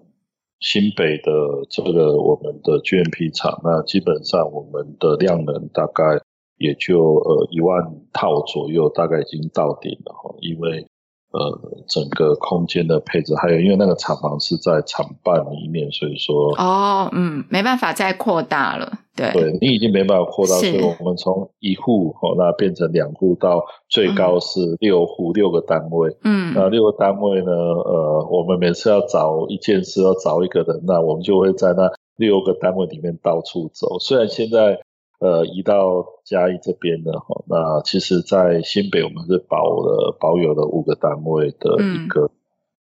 [0.60, 1.30] 新北的
[1.68, 6.18] 这个我们的 GMP 厂，那基本上我们的量能大概
[6.56, 10.86] 也就呃一万套左右，大概已经到顶了哈，因为。
[11.34, 34.78] 呃，整个空间的配置，还有因为那个厂房是在厂办里面，所以说哦，嗯，没办法再扩大了，对，对你已经没办法扩大，所以我们从一户哦，那变成两户到最高是六户、嗯、六个单位，嗯，那六个单位呢，呃，我们每次要找一件事要找一个人，那我们就会在那六个单位里面到处走，虽然现在。
[35.24, 42.30] 呃，移到嘉义这边的哈，那其实，在新北我们是保了保有了五个单位的一个、嗯、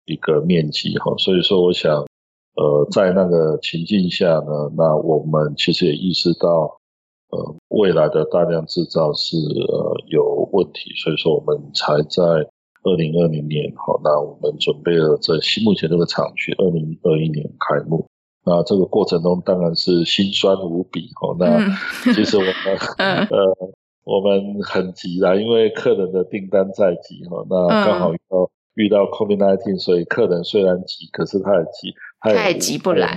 [0.06, 1.94] 一个面积哈，所以说我想，
[2.56, 6.82] 呃，在那个情境下呢，那我们其实也意识到，
[7.30, 12.24] 呃，未来的大量制造是呃有问题，所以说我们才在
[12.82, 15.34] 二零二零年哈，那我们准备了这
[15.64, 18.08] 目前这个厂区二零二一年开幕。
[18.44, 21.36] 那这个过程中当然是心酸无比哦。
[21.39, 21.60] 那
[22.14, 22.54] 其实我们、
[22.98, 23.56] 嗯、呃，
[24.04, 27.46] 我们很急啦，因为客人的订单在急哈。
[27.50, 33.14] 那刚好遇到遇到 COVID-19，所以客人虽然急，可是他也急，他也，急不来。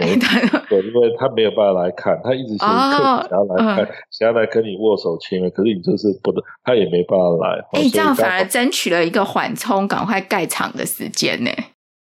[0.69, 7.65] 对，因为他没有办法来看，他一直想客想要来看，想要来跟你握手签约，可是你就是不能，他也没办法来。
[7.73, 11.51] 哎，这样反而争取了一个缓冲、赶快盖厂的时间呢。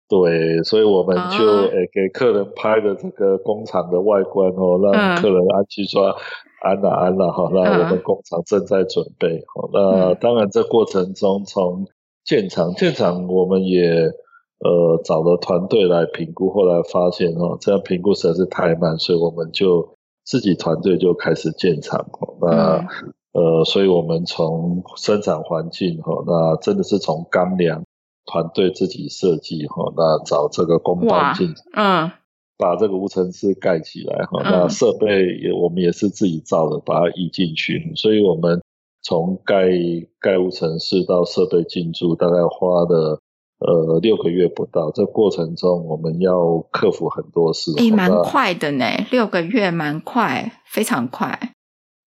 [0.09, 6.15] 对，所以我们就诶给客人拍的这个工厂的外观哦，让客人安心说
[6.61, 7.49] 安了安了哈。
[7.51, 9.43] 那我们工厂正在准备，
[9.73, 11.87] 那当然这过程中从
[12.25, 13.91] 建厂建厂我们也
[14.59, 19.97] 呃找了团队来评估，后来发现哦这样评估实在是太慢，所以我们就
[20.27, 22.07] 自己团队就开始建厂。
[22.41, 22.87] 那
[23.33, 27.83] 呃，所以我们从生产环境哈，那真的是从钢梁。
[28.25, 32.11] 团队自己设计哈，那找这个工班进，嗯，
[32.57, 35.07] 把这个无尘室盖起来哈，嗯、那设备
[35.43, 38.63] 也我们也是自己造的，把它移进去，所以我们
[39.03, 39.69] 从盖
[40.21, 43.21] 盖无尘室到设备进驻，大概花了
[43.59, 44.93] 呃六个月不到。
[44.93, 47.73] 这过程中，我们要克服很多事。
[47.79, 51.55] 诶，蛮快的呢，六个月蛮快，非常快。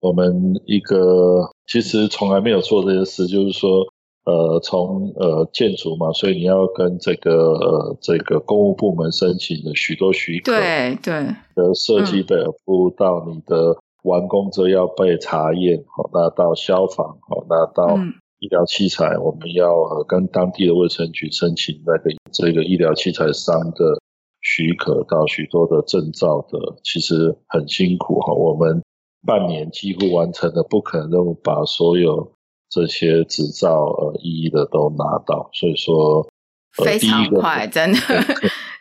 [0.01, 3.85] 我们一个其实从来没有做这些事，就是说，
[4.29, 11.13] 呃，从呃建筑嘛，所以你要跟这个呃这个公务部门申请的许多许可，对对，
[11.55, 13.75] 的设计的服务到你的。
[14.03, 17.97] 完工之后要被查验，好，那到消防，好，那到
[18.39, 19.75] 医疗器材，我们要
[20.07, 23.99] 跟当地的卫生局申请那个这个医疗器材商的
[24.39, 28.33] 许可，到许多的证照的，其实很辛苦哈。
[28.33, 28.81] 我们
[29.27, 32.31] 半年几乎完成了，不可能任务，把所有
[32.69, 36.27] 这些执照呃一一的都拿到，所以说
[36.73, 37.99] 非常快，真的，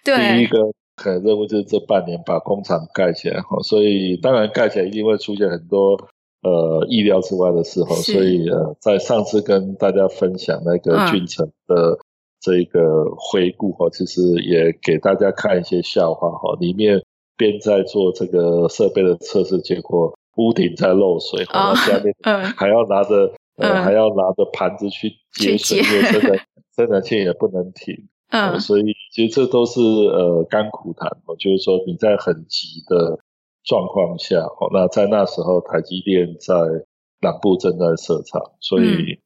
[0.05, 0.59] 对，第一个。
[1.01, 5.93] 可能任务就是这半年把工厂盖起来哈，所以当然盖起来一定会出现很多
[6.43, 11.97] 呃意料之外的时候，所以呃在上次跟大家分享那个俊成的
[12.41, 17.01] 这个回顾哈，其实也给大家看一些笑话哈，里面
[17.37, 22.13] 边在做这个设备的测试，结果屋顶在漏水，然后下面
[22.57, 26.47] 还要拿着呃还要拿着盘子去接水，因为生产
[26.77, 28.09] 生产线也不能停。
[28.31, 33.19] 嗯、呃，所以其实这都是呃甘苦谈哦，就是说你在很急的
[33.65, 36.55] 状况下哦，那在那时候台积电在
[37.21, 39.19] 南部正在设厂，所以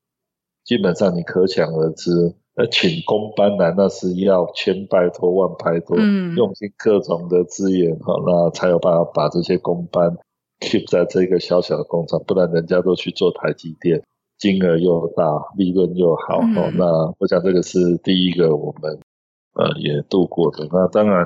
[0.64, 2.10] 基本上你可想而知，
[2.54, 10.16] 那，请工班来那是要千拜托万拜托，嗯，用尽各种的资源哈，那才有办法把这些工班
[10.60, 14.00] keep 在这个小小的工厂，不然人家都去做台积电。
[14.42, 15.22] 金额又大，
[15.56, 16.84] 利润又好，嗯哦，那
[17.20, 18.98] 我想这个是第一个我们
[19.54, 20.66] 呃也度过的。
[20.72, 21.24] 那当然，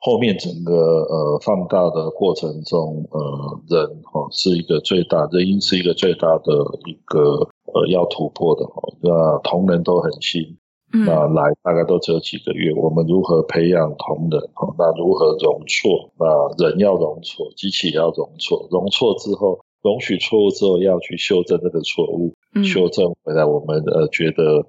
[0.00, 6.54] 后面整个呃放大的过程中，呃人哈是一个最大，人因是一个最大的
[6.86, 8.82] 一个呃要突破的哈。
[9.02, 10.56] 那同仁都很新，
[10.94, 14.40] 嗯，那来大概都只有几个月，我们如何培养同仁？
[14.54, 16.10] 哈，那如何容错？
[16.18, 19.60] 那人要容错，机器也要容错，容错之后。
[19.84, 24.64] 容许错误之后，要去修正这个错误，嗯、修正回来我们呃觉得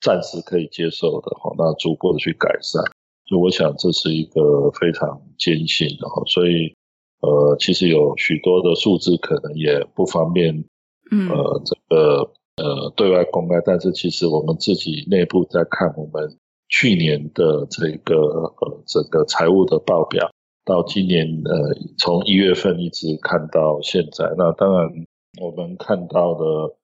[0.00, 2.80] 暂时可以接受的哈，那逐步的去改善。
[3.26, 6.72] 所以我想这是一个非常艰辛的哈，所以
[7.20, 10.64] 呃其实有许多的数字可能也不方便，
[11.10, 20.30] 呃这个呃对外公开，但是其实我们自己内部在看我们去年的这个呃整个财务的报表。
[20.70, 24.88] 到今年，呃，从一月份一直看到现在，那当然
[25.42, 26.76] 我们看到的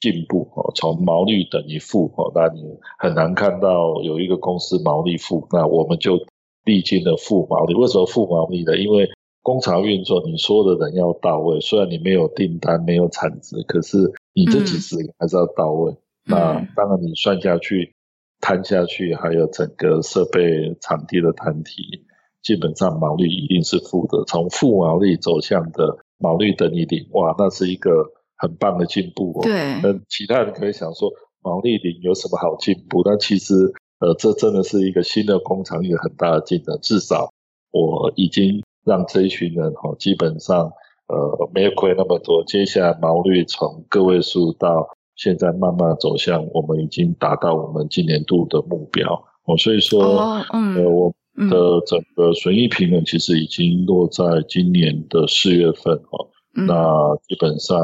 [0.00, 2.62] 进步哦，从毛利等于负哦，那你
[2.98, 6.18] 很难看到有一个公司毛利负，那我们就
[6.64, 7.74] 历经了负毛利。
[7.74, 8.74] 为什么负毛利呢？
[8.78, 9.10] 因为
[9.42, 13.98] 工厂运作，你所有的人要到位，虽然你没有订单、没有产值，可是
[14.32, 15.92] 你这几十个还是要到位。
[15.92, 16.36] 嗯、那
[16.74, 17.94] 当然你算下去、
[18.40, 22.06] 摊下去，还有整个设备、场地的摊体。
[22.42, 27.90] 基本上毛利一定是负的，从负毛利走向的毛利等于零，哇，那是一个
[28.36, 29.42] 很棒的进步哦。
[29.42, 31.10] 对，那其他人可以想说
[31.42, 33.02] 毛利零有什么好进步？
[33.02, 33.52] 但其实，
[33.98, 36.78] 呃，这真的是一个新的工厂，一个很大的进展。
[36.80, 37.32] 至少
[37.72, 40.70] 我已经让这一群人哈，基本上
[41.08, 42.44] 呃没有亏那么多。
[42.44, 49.56] 接下来毛利从个位数到现在慢慢走向，我们已经达到我们今年度的目标哦。
[49.56, 51.12] 所以说，哦、嗯，呃，我。
[51.36, 56.26] 的整个损益平衡其实已经落在今年的四月份哈，
[56.56, 57.78] 嗯、那基本上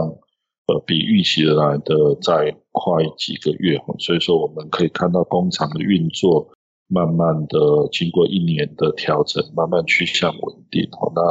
[0.66, 6.48] 呃比预期的来的再快几个月哈，所以说我们可以看到工厂的运作
[6.88, 7.58] 慢慢的
[7.92, 11.12] 经过一年的调整，慢慢趋向稳定哈。
[11.14, 11.22] 那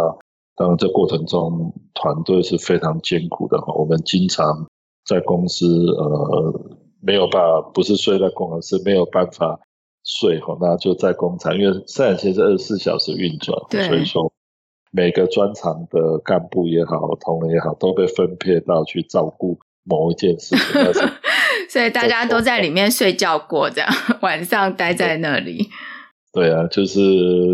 [0.56, 4.68] 当然这过程中团队是非常艰苦的哈，我们经常
[5.06, 6.62] 在公司呃
[7.02, 9.60] 没有办法，不是睡在公司，是没有办法。
[10.04, 13.56] 睡哈，那就在工厂，因为生产线是二十四小时运转，
[13.88, 14.32] 所以说
[14.92, 20.82] 每个专长的干部也好，同仁也好，都被分配到去照顾某一件事情。
[21.70, 23.90] 所以大家都在里面睡觉过，这样
[24.22, 25.70] 晚上待在那里。
[26.34, 27.00] 对啊，就是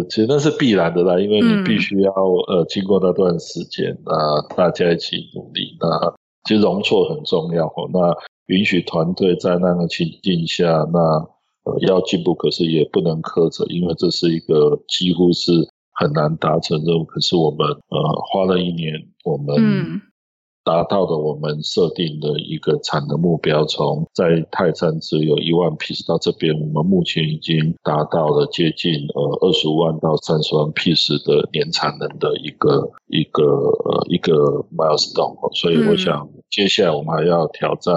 [0.10, 5.78] 其实那是必然的啦，因为你必须要、嗯、呃经过那段时间啊，大家一起努力。
[5.80, 6.16] 那
[6.48, 8.00] 其实容错很重要哈，那
[8.48, 11.37] 允许团队在那个情境下那。
[11.68, 15.52] 呃，要进步，可是也不能苛责，因为这是一个几乎是
[15.92, 17.04] 很难达成任务。
[17.04, 17.98] 可是我们呃
[18.32, 18.94] 花了一年，
[19.26, 20.02] 我们
[20.64, 34.34] 达到了我们设定的一个产能目标，从在泰山只有一万 piece 到这边，我们目前已经达到了接近呃二十五万到三十万 piece 的年产能的一个一个呃一个
[34.76, 35.36] milestone。
[35.56, 37.94] 所以我想接下来我们还要挑战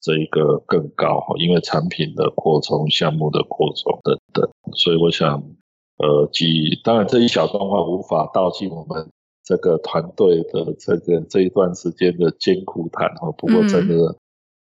[0.00, 5.42] 这一个更高，因为产品的扩充、项目的扩充等等，所以我想，
[5.98, 9.10] 呃，几当然这一小段话无法道尽我们
[9.44, 13.30] 这个团队的这个这一段时间的艰苦谈哈。
[13.32, 14.16] 不过真的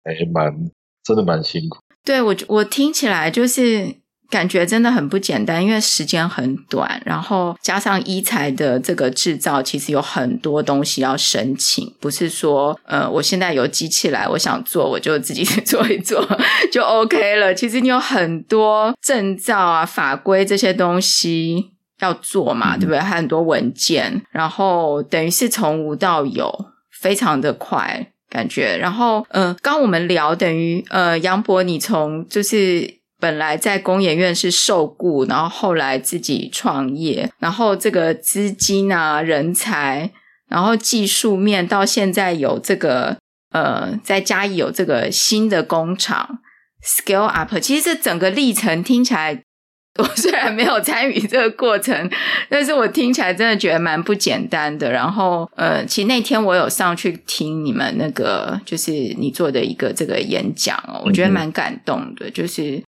[0.04, 0.72] 还蛮、嗯、
[1.04, 1.78] 真的蛮辛苦。
[2.04, 4.03] 对，我我听起来就是。
[4.34, 16.28] 感觉真的很不简单，因为时间很短，然后加上医材的这个制造，其实有很多东西要申请，不是说呃，我现在有机器来，我想做我就自己 做一做
[16.72, 17.54] 就 OK 了。
[17.54, 21.70] 其实你有很多证照啊、法规这些东西
[22.00, 23.00] 要做嘛，对不对？
[23.00, 26.52] 还很多文件，然后等于是从无到有，
[26.90, 28.76] 非常的快感觉。
[28.78, 33.03] 然后呃，刚我们聊等于呃，杨博，你从就是。
[33.24, 40.12] 本来在工研院是受雇，然后后来自己创业，然后这个资金啊、人才，
[40.50, 43.16] 然后技术面到现在有这个
[43.54, 46.40] 呃，在嘉义有这个新的工厂
[46.86, 47.58] scale up。
[47.60, 49.42] 其实这整个历程听起来，
[50.00, 52.12] 我虽然没有参与这个过程，
[52.50, 54.92] 但是我听起来真的觉得蛮不简单的。
[54.92, 62.84] 然后呃，其实那天我有上去听你们那个，就是你做的一个这个演讲哦，我觉得蛮感动的，就是。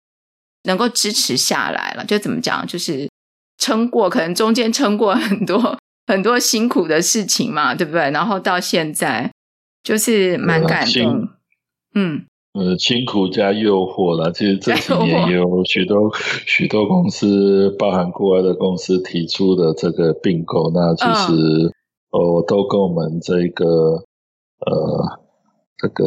[0.64, 2.66] 能够支持下来了，就怎么讲？
[2.68, 3.10] 就是
[3.58, 8.12] 撑过，可能中间撑过很多 很多辛苦的事情嘛，对不对？
[8.12, 9.32] 然后到现在，
[9.84, 11.30] 就是蛮感动。
[11.96, 14.32] 嗯，呃，辛苦加诱惑了。
[14.32, 16.12] 其实这几年也有许多
[16.46, 21.74] 许多公司，包含国外的公司提出的这个并购，那其实、嗯、
[22.12, 23.66] 哦，都跟我们这个
[24.60, 25.20] 呃
[25.78, 26.04] 这个。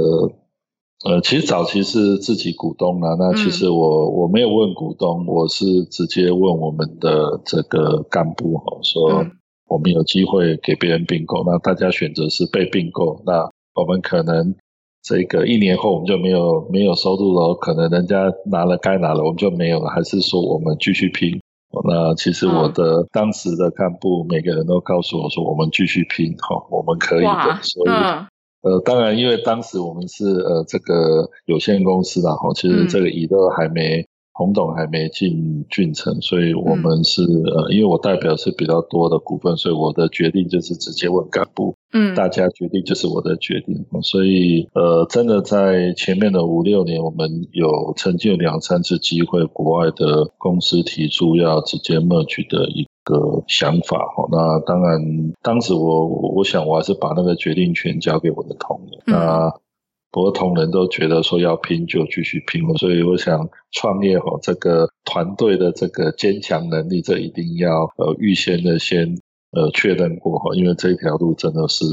[1.05, 9.27] 呃，其实早期是自己股东啦，那其实我、嗯、我没有问股东，我是直接问我们的这个干部哈，说
[9.69, 14.55] 我们有机会给别人并购，那大家选择是被并购，那我们可能
[15.03, 21.39] 这个一年后我们就没有没有收入了，可能人家拿了该拿了，我们就没有了，还是说我们继续拼？
[21.87, 27.91] 那其实我的当时的干部每个人都告诉我说，我们继续拼哈，我们可以的，所以。
[27.91, 28.27] 嗯
[28.65, 52.87] 呃，当然，因为当时我们是呃这个有限公司然后其实这个乙乐还没、嗯、洪董还没进俊成，所以我们是、嗯、呃，因为我代表是比较多的股份，所以我的决定就是直接问干部，嗯，大家决定就是我的决定，所以呃，真的在前面的五六年，我们有曾经有两三次机会，国外的公司提出要直接 merge 的一。
[53.05, 54.99] 个想法哈，那当然，
[55.43, 59.53] 当时我我想我还是把那个决定权交给我的同仁，嗯、那
[60.11, 69.19] 不过同仁都觉得说要拼就继续拼，所以我想创业哈，这个团队的这个坚强能力，这一定要呃预先的先
[69.53, 71.85] 呃确认过哈，因为这条路真的是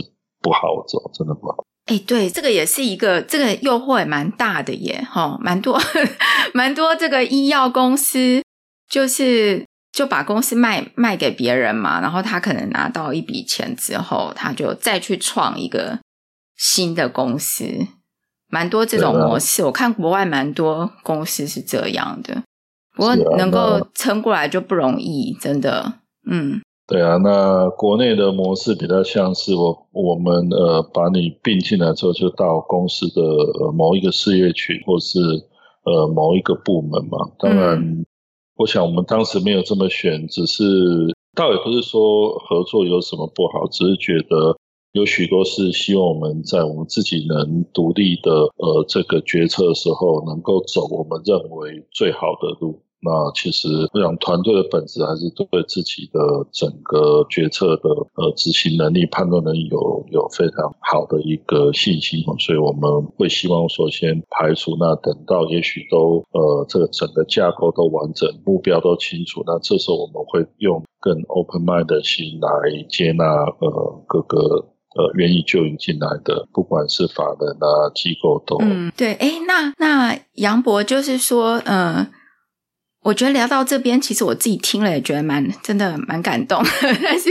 [0.41, 1.66] 不好走，真的不好。
[1.88, 5.78] 哎，对，这个也是一个这个诱惑也蛮大的耶，哈，蛮多
[6.53, 8.41] 蛮多这个医药公司
[8.89, 9.66] 就是。
[10.02, 15.99] 就把公司卖卖给别人嘛，然后他可能拿到一笔钱之后，他就再去创一个
[16.58, 17.66] 新的公司，
[18.49, 19.64] 蛮多这种模式。
[19.64, 22.41] 我看国外蛮多公司是这样的，
[22.95, 25.93] 不过能够撑过来就不容易，真的。
[26.28, 33.22] 嗯，对啊，那国内的模式比较像是我我们呃把你并进来之后，就到公司的
[33.78, 35.20] 某一个事业群或是
[35.86, 38.04] 呃某一个部门嘛，当然。
[38.62, 40.64] 我想我们当时没有这么选，只是
[41.36, 44.55] 倒也不是说合作有什么不好，只是觉得
[44.91, 52.84] 有许多是希望我们在我们自己能独立的呃这个决策的时候，能够走我们认为最好的路。
[53.04, 56.20] 那其实我想团队的本质还是对自己的
[56.52, 62.82] 整个决策的呃执行能力、判断能力有有非常好的一个信心，所以我们
[63.18, 74.38] 会希望说先排除，那等到也许都呃这个整个架构都完整、目标都清楚，那这时候我们会用更 open mind 的心来接纳呃各个
[74.95, 81.95] 呃愿意就引进来的，不管是法人啊机构都嗯对，哎那那杨博就是说嗯。
[81.95, 82.08] 呃
[83.04, 86.64] 我觉得聊到这边，其实我自己听了也觉得蛮真的蛮感动。
[87.04, 87.30] 但是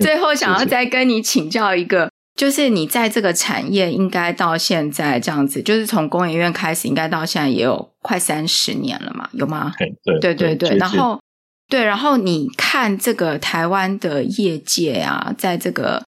[0.00, 9.28] 最后想要再跟你请教一个，就是你在这个产业应该到现在这样子，就是从工研院开始，应该到现在也有快三十年了嘛？
[9.32, 9.72] 有吗？
[10.20, 10.76] 对对对对。
[10.76, 11.20] 然后
[11.68, 16.02] 对，然后你看这个台湾的业界啊，在这个。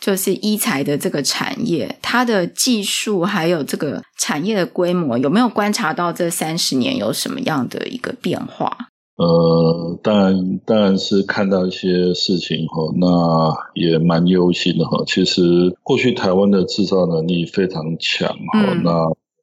[0.00, 8.76] 就是医材的这个产业，它的技术还有这个产业的规模，有没有观察到这三十年有什么样的一个变化？
[9.16, 15.04] 呃，当然，当然是看到一些事情哈，那也蛮忧心的哈。
[15.06, 15.42] 其实
[15.82, 18.90] 过去台湾的制造能力非常强哈，嗯、那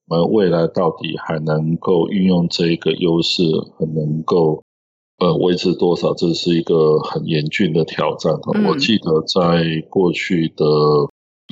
[0.07, 3.43] 我们未来到底还能够运用这一个优势，
[3.77, 4.63] 很能够
[5.17, 6.13] 呃维持多少？
[6.13, 8.33] 这是一个很严峻的挑战。
[8.53, 10.65] 嗯、我记得在过去的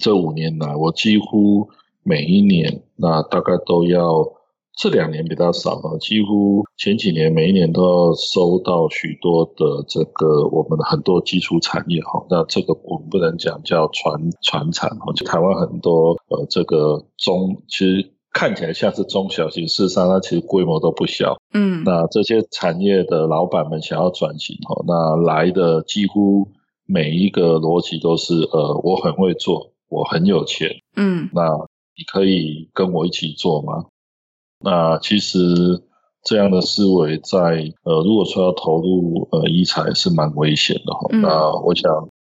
[0.01, 1.69] 这五年来，我几乎
[2.03, 4.33] 每一年那大概都要。
[4.77, 26.45] 这两年比较少啊，几乎前几年每一年都要收到许多的这个我们的很多基础产业哈，那这个我们不能讲叫传传产哈，就台湾很多呃这个中其实看起来像是中小型，事实上它其实规模都不小，嗯，那这些产业的老板们想要转型哈，那来的几乎
[26.85, 31.43] 每一个逻辑都是呃我很会做，我很有钱，嗯，那
[31.97, 33.85] 你可以跟我一起做吗？
[34.59, 35.39] 那其实
[36.21, 37.39] 这样的思维在
[37.83, 41.07] 呃，如果说要投入呃医材是蛮危险的哈。
[41.11, 41.89] 嗯、那我想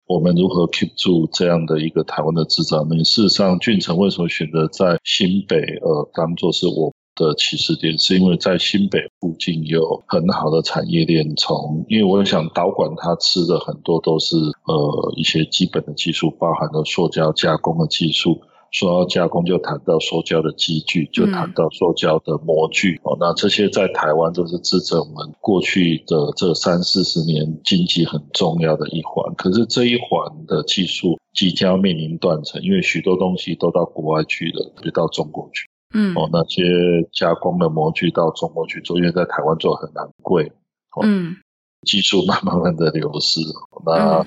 [0.08, 3.04] 我们如何 keep 住这样的一个台湾的制造能力？
[3.04, 7.98] 事实上，俊成为什么选择在新北呃当做是我的起始点？
[7.98, 18.40] 是因为在新北附近有很好的产业链，从因为我想导管它吃的很多都是呃一些基本的技术，包含了塑胶加工的技术。
[18.76, 23.16] 说到加工，就谈到塑胶的机具，就谈到塑胶的模具哦。
[23.16, 29.34] 嗯、那这些在台湾都是支撑我们过去的这三四十年经济很重要的一环。
[29.36, 35.70] 可是这一环的技术即将面临断层，因为许多东西都到国外去了，别到中国去。
[35.94, 36.62] 嗯，哦，那些
[37.14, 40.52] 加工的模具到中国去做，因为在台湾做很难贵。
[41.02, 41.34] 嗯，
[41.88, 43.40] 技术慢慢慢的流失。
[43.86, 44.26] 那。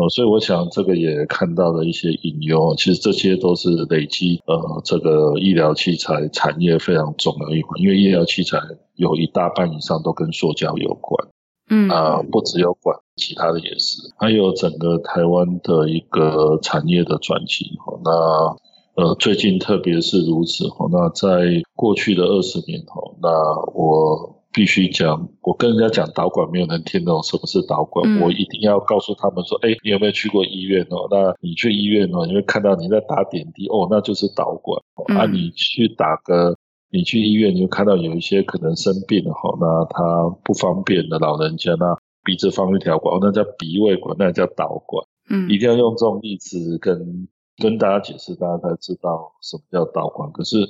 [0.00, 8.58] 嗯呃，所以我想这个也看到了一些隐忧，其实这些都是累积呃这个医疗器材产业非常重要一环，因为医疗器材
[8.96, 11.28] 有一大半以上都跟塑胶有关，
[11.68, 17.66] 嗯啊、呃，不只有管，其他的也是，还有整个台湾的一个产业的转型，
[18.02, 22.82] 那呃最近特别是如此，那在过去的二十年，
[23.20, 23.28] 那
[23.74, 24.39] 我。
[24.52, 28.04] 必须讲，我跟人家讲导管，没有人听懂什么是导管。
[28.04, 31.06] 嗯、我一定要告诉他们说，哎，你有没有去过医院哦？
[31.08, 34.82] 那你去医院哦，你会看到你在打点滴哦，那就是导管。
[35.08, 36.56] 嗯、啊，你去打个，
[36.90, 45.06] 你去医院，你就看到有一些可能生病了哈，那他不方便的老人家，那鼻子放一条管，那叫鼻胃管，那叫导管。
[45.30, 50.32] 嗯，一定要用这种例子跟跟大家解释，大家才知道什么叫导管。
[50.32, 50.68] 可是。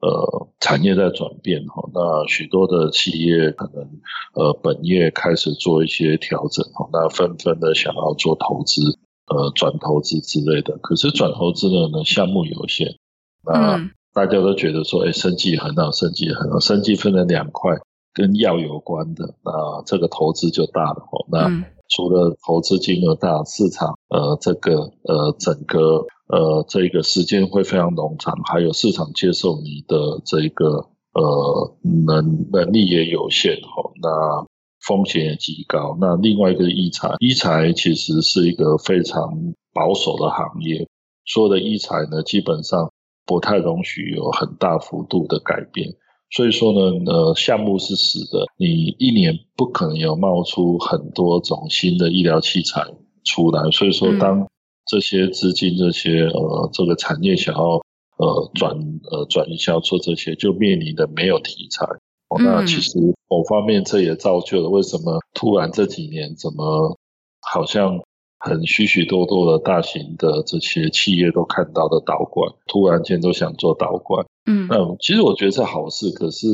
[0.00, 3.86] 呃，产业在转变哈，那许多的企业可能
[4.34, 8.80] 呃本业开始做一些调整哈，那纷纷的想要做投资，
[9.26, 10.78] 呃转投资之类的。
[10.78, 12.96] 可是转投资的呢项目有限，
[13.44, 13.78] 那
[14.14, 17.76] 大家都觉得说，哎，生计很好，生计很好，生计分成两块，
[18.14, 21.26] 跟药有关的，那这个投资就大了哈。
[21.30, 21.48] 那
[21.90, 26.06] 除了投资金额大，市场呃这个呃整个。
[26.32, 31.76] 呃，这个时间会非常冗长，还有市场接受你的这个呃
[32.06, 34.46] 能能力也有限哈，那
[34.80, 35.98] 风险也极高。
[36.00, 39.28] 那另外一个医材，医材其实是一个非常
[39.74, 40.86] 保守的行业，
[41.26, 42.92] 所有的医材呢，基本上
[43.26, 45.88] 不太容许有很大幅度的改变。
[46.30, 52.84] 所以说呢，呃，项目是死的，你一年不可能有冒出很多种新的医疗器材
[53.24, 53.68] 出来。
[53.72, 54.46] 所以说当
[54.86, 57.80] 这些资金，这些呃，这个产业想要
[58.16, 58.76] 呃转
[59.10, 61.84] 呃转移销做这些，就面临的没有题材。
[62.28, 62.96] 哦，那其实
[63.28, 66.96] 某方面这也造就了为什么突然这几年怎么
[67.40, 67.98] 好像
[68.38, 74.24] 很许许多多的大型的这些企业都看到的导管，突然间都想做导管。
[74.50, 76.46] 嗯，那其实我觉得是好事，可是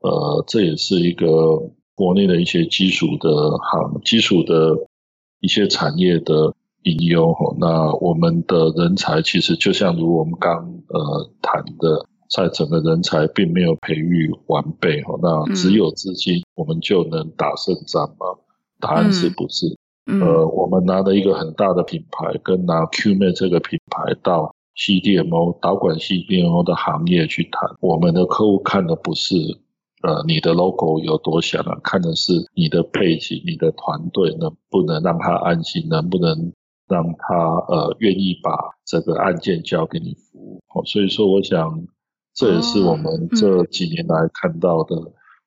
[0.00, 1.26] 呃，这也是一个
[1.94, 4.76] 国内的一些基础的行基础的
[5.40, 6.54] 一些产业的。
[6.84, 10.54] 隐忧哈，那我们的人才其实就像如我们刚
[10.88, 18.26] 呃谈的，在整个人才并没有培育完备哈，那只有资金，我们就能打胜仗吗？
[18.80, 19.74] 答案是不是？
[20.04, 29.36] 嗯、呃，我们拿了一个很大的品牌，跟拿 QMAT 这个品牌到 CDMO 导管 CDMO 的行业去谈，我们的客户看的不是
[30.02, 36.52] 呃你的 logo 有多响啊，看的是你的背景、你的团队能不能让他安心，能不能。
[36.86, 38.52] 让他呃愿意把
[38.84, 41.86] 这个案件交给你服务，所以说我想
[42.34, 44.94] 这也是我们这几年来看到的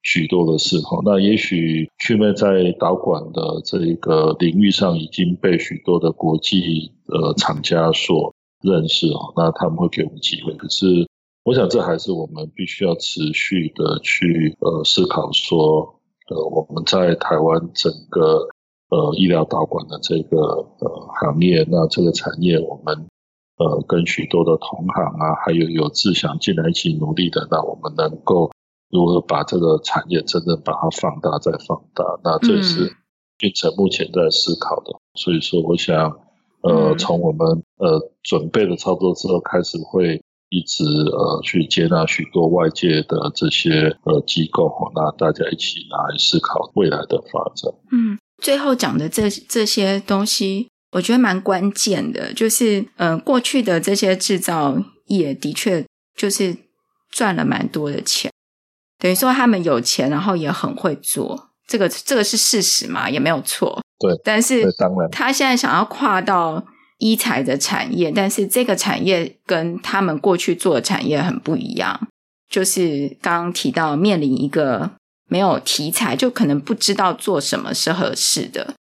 [0.01, 0.97] 许多的事哈。
[1.05, 10.51] 那也许去迈在导管的这一个领域上已经被许多的国际呃厂家所认识哦，那他们会给我们机会。
[10.53, 10.85] 可是
[11.43, 15.99] 我想这还是我们必须要持续的去呃思考说，
[16.29, 18.47] 呃我们在台湾整个
[18.89, 20.37] 呃医疗导管的这个
[20.79, 23.07] 呃行业，那这个产业我们
[23.57, 28.51] 呃跟许多的同行啊，还有有志想进来一起努力的，那我们能够
[28.89, 32.03] 如何把这个产业真正把它放大再放大？
[32.23, 32.91] 那这是
[33.37, 34.91] 俊成目前在思考的。
[34.91, 36.26] 嗯、所以说，我想。
[36.67, 37.47] 呃，从我们
[37.77, 47.73] 呃准备的操作之后开始，会一直呃去接纳许多外界的这些呃机构，那大家一起来思考未来的发展。
[47.91, 55.85] 嗯，最后讲的这这些东西，我觉得蛮关键的，就是嗯、呃，过去的这些制造业的确
[56.17, 56.55] 就是
[57.11, 58.31] 赚了蛮多的钱，
[58.99, 63.81] 等于说他们有钱，然后也很会做，这个这个是事实嘛，也没有错。
[63.99, 64.65] 对，但是
[65.11, 66.65] 他现在想要跨到
[66.99, 72.07] 医材的产业，但是这个产业跟他们过去做的产业很不一样，
[72.49, 74.91] 就是刚刚提到面临一个
[75.27, 78.75] 没有题材，就可能不知道做什么是合适的。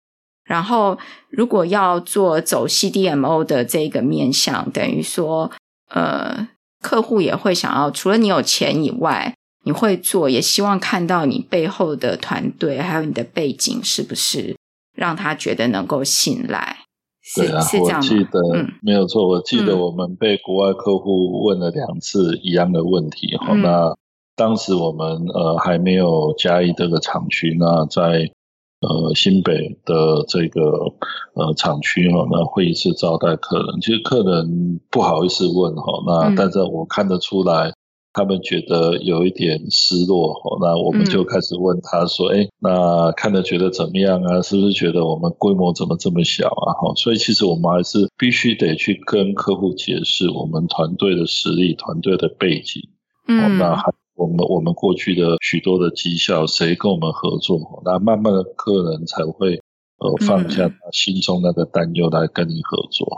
[0.45, 0.99] 然后
[1.31, 5.51] 如果要做走 CDMO 的这个面向，等于说，
[5.89, 6.49] 呃，
[6.81, 9.35] 客户也会想要，除了你有钱以外，
[9.65, 14.57] 你会做，也希望看到你背后的团队还有你的背景是不是。
[14.95, 16.77] 让他觉得能够信赖，
[17.37, 17.99] 对啊，是这样？
[17.99, 19.27] 我记得、嗯、没有错。
[19.27, 23.37] 我记得我们被国外客户问了两次一样的问题。
[23.39, 23.97] 哈、嗯，那
[24.37, 28.31] 当时我们呃还没有嘉义这个厂区，那在
[28.81, 30.61] 呃新北的这个
[31.35, 37.73] 呃厂区哈，那会议室招待客人，其实客人不好意思问哈，那但是我看得出来。
[38.13, 44.43] 嗯他们觉得有一点失落，那我们就开始问他说：“哎、嗯，那看了觉得怎么样啊？
[44.43, 52.83] 是不是觉得我们规模怎么这么小啊？”哈，所以其实我们还是必须得去跟客户解释我们团队的实力、团队的背景。
[53.29, 57.83] 嗯，那还我们我们过去的许多的绩效，谁跟我们合作？
[57.83, 59.59] 那慢慢的客人才会
[59.99, 63.09] 呃放下他心中那个担忧来跟你合作。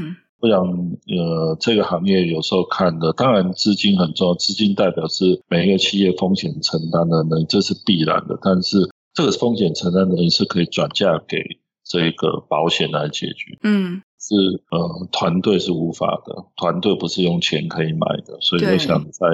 [0.00, 0.48] 嗯、那。
[0.48, 8.38] 我想，呃，这个行业有时候看的，当然资金很重要，资金代表是每一个企业风险承担的能力，这是必然的。
[8.42, 11.38] 但是这个风险承担能力是可以转嫁给
[11.84, 13.58] 这个保险来解决。
[13.62, 14.34] 嗯，是
[14.70, 18.38] 呃，团队是无法的，团队不是用钱可以买的。
[18.40, 19.26] 所以我想在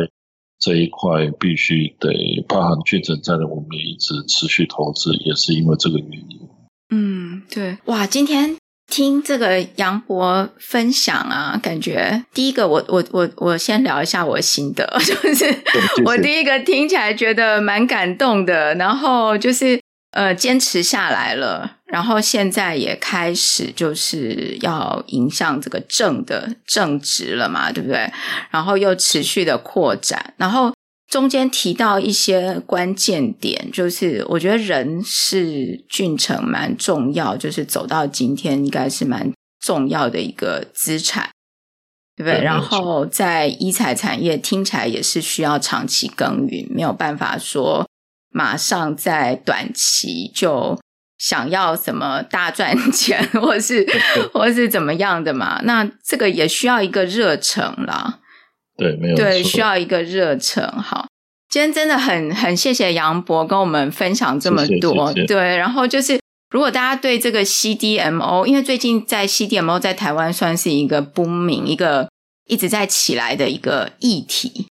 [0.58, 2.10] 这一块必须得
[2.48, 6.40] 包含确诊在内，我们也一直持续投资，也是因为这个原因。
[6.90, 8.56] 嗯，对，哇，今天。
[8.88, 15.62] 听这个杨博分享啊，感觉第一个我我我我先聊一下我的心得， 就是
[16.04, 19.80] 我第一个听起来觉得蛮感动的，然后就是
[20.12, 28.10] 呃坚持下来了，然后现在也开始就是要迎向这个正的正直了嘛，对不对？
[28.50, 30.72] 然后又持续的扩展，然后。
[31.08, 41.30] 中间提到一些关键点，就是我觉得人是俊成蛮重要，就是走到今天应该是蛮重要的一个资产，
[42.16, 42.42] 对不对？
[42.42, 47.88] 然后在医材产业听起来也是需要长期耕耘，没有办法说
[48.30, 50.78] 马上在短期就
[51.16, 53.86] 想要什么大赚钱，或是
[54.34, 55.60] 或是怎么样的嘛？
[55.62, 58.18] 那这个也需要一个热忱啦。
[58.76, 60.66] 对，没有对，需要一个热忱。
[60.70, 61.06] 好，
[61.48, 65.08] 今天真的很很谢谢杨博跟我们分享这么多。
[65.08, 66.20] 谢谢谢谢对，然后就是
[66.50, 72.08] 如果大家对这个 CDMO，因为最近在 CDMO 在台湾算是一个 booming，一个
[72.46, 74.66] 一直在起来的一个议题。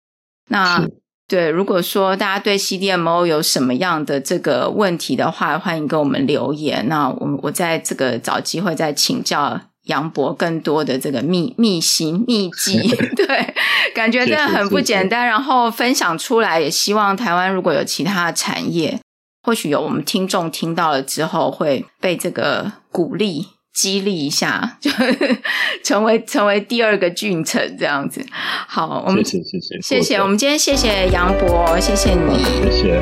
[0.51, 0.87] 那
[1.27, 6.87] 对，如果说大家对 CDMO 有什么样的这个问题的话，欢迎给我们留言。
[6.89, 9.61] 那我我在这个找机会再请教。
[9.85, 13.55] 杨博更多的这个秘秘辛秘籍， 对，
[13.95, 15.27] 感觉真的很不简单。
[15.27, 18.99] 然后分享出来，也希望台湾如果有其他的产业，
[19.43, 24.91] 或许有我们听众听到了之后，会被这个鼓励激励一下，就
[25.85, 28.25] 成为成为第二个俊臣这样子。
[28.67, 30.17] 好，我们谢谢谢谢谢谢。
[30.17, 32.95] 我们今天谢谢杨博，谢谢你，谢谢。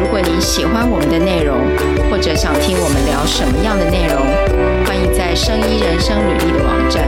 [0.00, 1.60] 如果你喜欢我们的内容，
[2.10, 4.79] 或者想听我们聊什么样的内容。
[5.30, 7.06] 在生医人生履历的网站